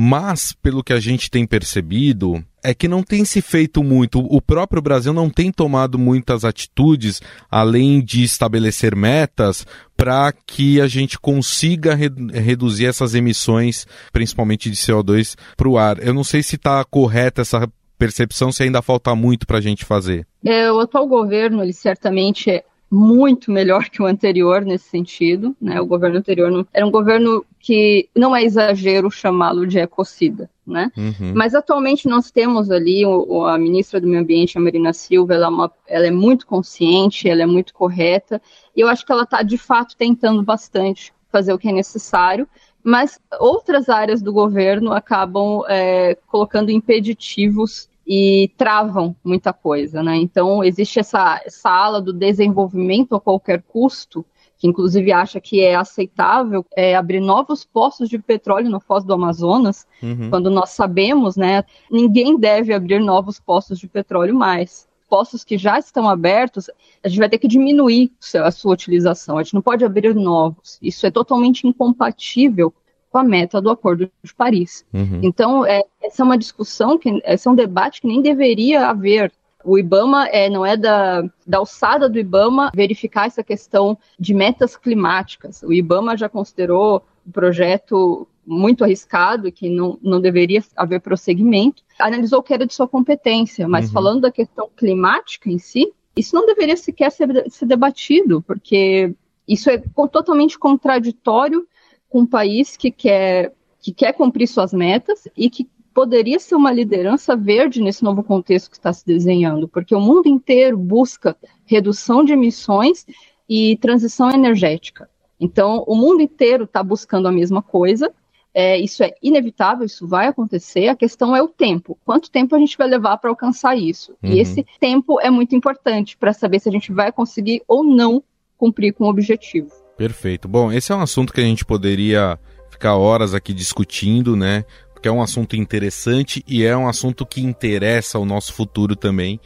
Mas, 0.00 0.52
pelo 0.52 0.84
que 0.84 0.92
a 0.92 1.00
gente 1.00 1.28
tem 1.28 1.44
percebido, 1.44 2.40
é 2.62 2.72
que 2.72 2.86
não 2.86 3.02
tem 3.02 3.24
se 3.24 3.42
feito 3.42 3.82
muito. 3.82 4.20
O 4.20 4.40
próprio 4.40 4.80
Brasil 4.80 5.12
não 5.12 5.28
tem 5.28 5.50
tomado 5.50 5.98
muitas 5.98 6.44
atitudes, 6.44 7.20
além 7.50 8.00
de 8.00 8.22
estabelecer 8.22 8.94
metas, 8.94 9.66
para 9.96 10.32
que 10.32 10.80
a 10.80 10.86
gente 10.86 11.18
consiga 11.18 11.96
re 11.96 12.08
reduzir 12.32 12.86
essas 12.86 13.12
emissões, 13.12 13.88
principalmente 14.12 14.70
de 14.70 14.76
CO2, 14.76 15.34
para 15.56 15.68
o 15.68 15.76
ar. 15.76 15.98
Eu 16.00 16.14
não 16.14 16.22
sei 16.22 16.44
se 16.44 16.54
está 16.54 16.84
correta 16.84 17.42
essa 17.42 17.68
percepção, 17.98 18.52
se 18.52 18.62
ainda 18.62 18.80
falta 18.80 19.12
muito 19.16 19.48
para 19.48 19.58
a 19.58 19.60
gente 19.60 19.84
fazer. 19.84 20.24
É, 20.44 20.70
o 20.70 20.78
atual 20.78 21.08
governo, 21.08 21.60
ele 21.60 21.72
certamente 21.72 22.62
muito 22.90 23.50
melhor 23.50 23.90
que 23.90 24.02
o 24.02 24.06
anterior 24.06 24.64
nesse 24.64 24.88
sentido. 24.88 25.54
Né? 25.60 25.80
O 25.80 25.86
governo 25.86 26.18
anterior 26.18 26.50
não, 26.50 26.66
era 26.72 26.86
um 26.86 26.90
governo 26.90 27.44
que 27.58 28.08
não 28.16 28.34
é 28.34 28.42
exagero 28.42 29.10
chamá-lo 29.10 29.66
de 29.66 29.78
ecocida. 29.78 30.50
Né? 30.66 30.90
Uhum. 30.96 31.32
Mas 31.34 31.54
atualmente 31.54 32.08
nós 32.08 32.30
temos 32.30 32.70
ali 32.70 33.04
o, 33.04 33.44
a 33.44 33.58
ministra 33.58 34.00
do 34.00 34.06
Meio 34.06 34.22
Ambiente, 34.22 34.56
a 34.56 34.60
Marina 34.60 34.92
Silva, 34.92 35.34
ela 35.34 35.46
é, 35.46 35.48
uma, 35.48 35.72
ela 35.86 36.06
é 36.06 36.10
muito 36.10 36.46
consciente, 36.46 37.28
ela 37.28 37.42
é 37.42 37.46
muito 37.46 37.72
correta, 37.72 38.40
e 38.76 38.80
eu 38.80 38.88
acho 38.88 39.04
que 39.04 39.12
ela 39.12 39.22
está 39.22 39.42
de 39.42 39.56
fato 39.56 39.96
tentando 39.96 40.42
bastante 40.42 41.12
fazer 41.30 41.52
o 41.52 41.58
que 41.58 41.68
é 41.68 41.72
necessário, 41.72 42.46
mas 42.82 43.20
outras 43.40 43.88
áreas 43.88 44.22
do 44.22 44.32
governo 44.32 44.92
acabam 44.92 45.62
é, 45.68 46.16
colocando 46.26 46.70
impeditivos 46.70 47.88
e 48.08 48.50
travam 48.56 49.14
muita 49.22 49.52
coisa, 49.52 50.02
né? 50.02 50.16
Então 50.16 50.64
existe 50.64 50.98
essa, 50.98 51.42
essa 51.44 51.68
ala 51.68 52.00
do 52.00 52.10
desenvolvimento 52.10 53.14
a 53.14 53.20
qualquer 53.20 53.62
custo, 53.62 54.24
que 54.56 54.66
inclusive 54.66 55.12
acha 55.12 55.38
que 55.38 55.60
é 55.60 55.74
aceitável 55.74 56.64
é, 56.74 56.96
abrir 56.96 57.20
novos 57.20 57.66
poços 57.66 58.08
de 58.08 58.18
petróleo 58.18 58.70
no 58.70 58.80
Foz 58.80 59.04
do 59.04 59.12
Amazonas, 59.12 59.86
uhum. 60.02 60.30
quando 60.30 60.50
nós 60.50 60.70
sabemos, 60.70 61.36
né, 61.36 61.62
ninguém 61.90 62.38
deve 62.38 62.72
abrir 62.72 62.98
novos 62.98 63.38
poços 63.38 63.78
de 63.78 63.86
petróleo 63.86 64.34
mais. 64.34 64.88
Postos 65.06 65.44
que 65.44 65.58
já 65.58 65.78
estão 65.78 66.08
abertos, 66.08 66.70
a 67.02 67.08
gente 67.08 67.18
vai 67.18 67.28
ter 67.28 67.38
que 67.38 67.48
diminuir 67.48 68.10
a 68.42 68.50
sua 68.50 68.72
utilização, 68.72 69.36
a 69.36 69.42
gente 69.42 69.54
não 69.54 69.62
pode 69.62 69.84
abrir 69.84 70.14
novos. 70.14 70.78
Isso 70.82 71.06
é 71.06 71.10
totalmente 71.10 71.66
incompatível 71.66 72.72
com 73.18 73.20
a 73.20 73.24
meta 73.24 73.60
do 73.60 73.70
Acordo 73.70 74.08
de 74.22 74.34
Paris. 74.34 74.84
Uhum. 74.94 75.20
Então, 75.22 75.66
é, 75.66 75.82
essa 76.00 76.22
é 76.22 76.24
uma 76.24 76.38
discussão, 76.38 76.96
que, 76.96 77.20
esse 77.24 77.48
é 77.48 77.50
um 77.50 77.54
debate 77.54 78.00
que 78.00 78.06
nem 78.06 78.22
deveria 78.22 78.88
haver. 78.88 79.32
O 79.64 79.76
IBAMA 79.76 80.28
é, 80.28 80.48
não 80.48 80.64
é 80.64 80.76
da, 80.76 81.22
da 81.44 81.58
alçada 81.58 82.08
do 82.08 82.18
IBAMA 82.18 82.70
verificar 82.74 83.26
essa 83.26 83.42
questão 83.42 83.98
de 84.18 84.32
metas 84.32 84.76
climáticas. 84.76 85.62
O 85.64 85.72
IBAMA 85.72 86.16
já 86.16 86.28
considerou 86.28 87.02
o 87.26 87.32
projeto 87.32 88.28
muito 88.46 88.84
arriscado 88.84 89.48
e 89.48 89.52
que 89.52 89.68
não, 89.68 89.98
não 90.00 90.20
deveria 90.20 90.62
haver 90.76 91.00
prosseguimento, 91.00 91.82
analisou 91.98 92.42
que 92.42 92.54
era 92.54 92.64
de 92.64 92.72
sua 92.72 92.88
competência, 92.88 93.68
mas 93.68 93.86
uhum. 93.86 93.92
falando 93.92 94.20
da 94.22 94.30
questão 94.30 94.70
climática 94.74 95.50
em 95.50 95.58
si, 95.58 95.92
isso 96.16 96.34
não 96.34 96.46
deveria 96.46 96.76
sequer 96.76 97.10
ser, 97.10 97.28
ser 97.50 97.66
debatido, 97.66 98.40
porque 98.42 99.12
isso 99.46 99.68
é 99.68 99.82
totalmente 100.10 100.58
contraditório 100.58 101.66
com 102.08 102.20
um 102.20 102.26
país 102.26 102.76
que 102.76 102.90
quer, 102.90 103.52
que 103.80 103.92
quer 103.92 104.12
cumprir 104.12 104.46
suas 104.46 104.72
metas 104.72 105.28
e 105.36 105.50
que 105.50 105.68
poderia 105.92 106.38
ser 106.38 106.54
uma 106.54 106.72
liderança 106.72 107.36
verde 107.36 107.82
nesse 107.82 108.04
novo 108.04 108.22
contexto 108.22 108.70
que 108.70 108.76
está 108.76 108.92
se 108.92 109.04
desenhando, 109.04 109.66
porque 109.66 109.94
o 109.94 110.00
mundo 110.00 110.28
inteiro 110.28 110.78
busca 110.78 111.36
redução 111.66 112.24
de 112.24 112.32
emissões 112.32 113.04
e 113.48 113.76
transição 113.78 114.30
energética. 114.30 115.08
Então, 115.40 115.84
o 115.86 115.96
mundo 115.96 116.22
inteiro 116.22 116.64
está 116.64 116.82
buscando 116.82 117.26
a 117.26 117.32
mesma 117.32 117.62
coisa. 117.62 118.12
É, 118.52 118.78
isso 118.78 119.02
é 119.02 119.14
inevitável, 119.22 119.86
isso 119.86 120.06
vai 120.06 120.26
acontecer. 120.26 120.88
A 120.88 120.96
questão 120.96 121.34
é 121.34 121.42
o 121.42 121.48
tempo. 121.48 121.98
Quanto 122.04 122.30
tempo 122.30 122.54
a 122.54 122.58
gente 122.58 122.76
vai 122.76 122.88
levar 122.88 123.16
para 123.18 123.30
alcançar 123.30 123.76
isso? 123.76 124.16
Uhum. 124.22 124.30
E 124.30 124.40
esse 124.40 124.64
tempo 124.80 125.20
é 125.20 125.30
muito 125.30 125.54
importante 125.54 126.16
para 126.16 126.32
saber 126.32 126.60
se 126.60 126.68
a 126.68 126.72
gente 126.72 126.92
vai 126.92 127.12
conseguir 127.12 127.62
ou 127.66 127.84
não 127.84 128.22
cumprir 128.56 128.92
com 128.92 129.04
o 129.04 129.08
objetivo. 129.08 129.70
Perfeito. 129.98 130.46
Bom, 130.46 130.70
esse 130.70 130.92
é 130.92 130.94
um 130.94 131.00
assunto 131.00 131.32
que 131.32 131.40
a 131.40 131.44
gente 131.44 131.64
poderia 131.64 132.38
ficar 132.70 132.94
horas 132.94 133.34
aqui 133.34 133.52
discutindo, 133.52 134.36
né? 134.36 134.64
Porque 134.94 135.08
é 135.08 135.12
um 135.12 135.20
assunto 135.20 135.56
interessante 135.56 136.42
e 136.46 136.64
é 136.64 136.76
um 136.76 136.88
assunto 136.88 137.26
que 137.26 137.40
interessa 137.40 138.16
ao 138.16 138.24
nosso 138.24 138.52
futuro 138.52 138.94
também. 138.94 139.40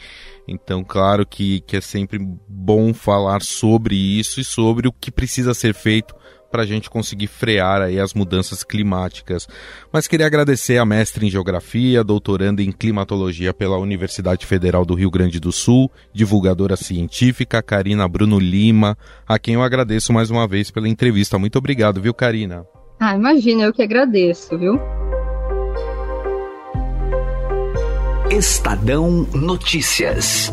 Então, 0.47 0.85
claro 0.85 1.27
que, 1.27 1.61
que 1.63 1.79
é 1.79 1.81
sempre 1.81 2.19
bom 2.47 2.93
falar 2.93 3.41
sobre 3.41 3.95
isso 3.97 4.41
e 4.41 4.45
sobre 4.45 4.87
o 4.87 4.93
que 4.93 5.11
precisa 5.11 5.55
ser 5.55 5.73
feito 5.73 6.15
para 6.53 6.63
a 6.63 6.67
gente 6.67 6.91
conseguir 6.91 7.27
frear 7.27 7.81
aí 7.81 7.99
as 7.99 8.13
mudanças 8.13 8.63
climáticas. 8.63 9.49
Mas 9.91 10.07
queria 10.07 10.27
agradecer 10.27 10.77
a 10.77 10.85
mestre 10.85 11.27
em 11.27 11.31
Geografia, 11.31 12.05
doutoranda 12.05 12.63
em 12.63 12.71
Climatologia 12.71 13.55
pela 13.55 13.79
Universidade 13.79 14.45
Federal 14.45 14.85
do 14.85 14.95
Rio 14.95 15.11
Grande 15.11 15.41
do 15.41 15.51
Sul, 15.51 15.91
divulgadora 16.13 16.77
científica, 16.77 17.63
Karina 17.63 18.07
Bruno 18.07 18.39
Lima, 18.39 18.97
a 19.27 19.39
quem 19.39 19.55
eu 19.55 19.63
agradeço 19.63 20.13
mais 20.13 20.31
uma 20.31 20.47
vez 20.47 20.71
pela 20.71 20.89
entrevista. 20.89 21.39
Muito 21.39 21.57
obrigado, 21.57 22.01
viu, 22.01 22.13
Karina? 22.13 22.67
Ah, 23.01 23.17
imagina, 23.17 23.63
eu 23.63 23.73
que 23.73 23.83
agradeço, 23.83 24.57
viu? 24.59 24.79
Estadão 28.31 29.27
Notícias. 29.35 30.53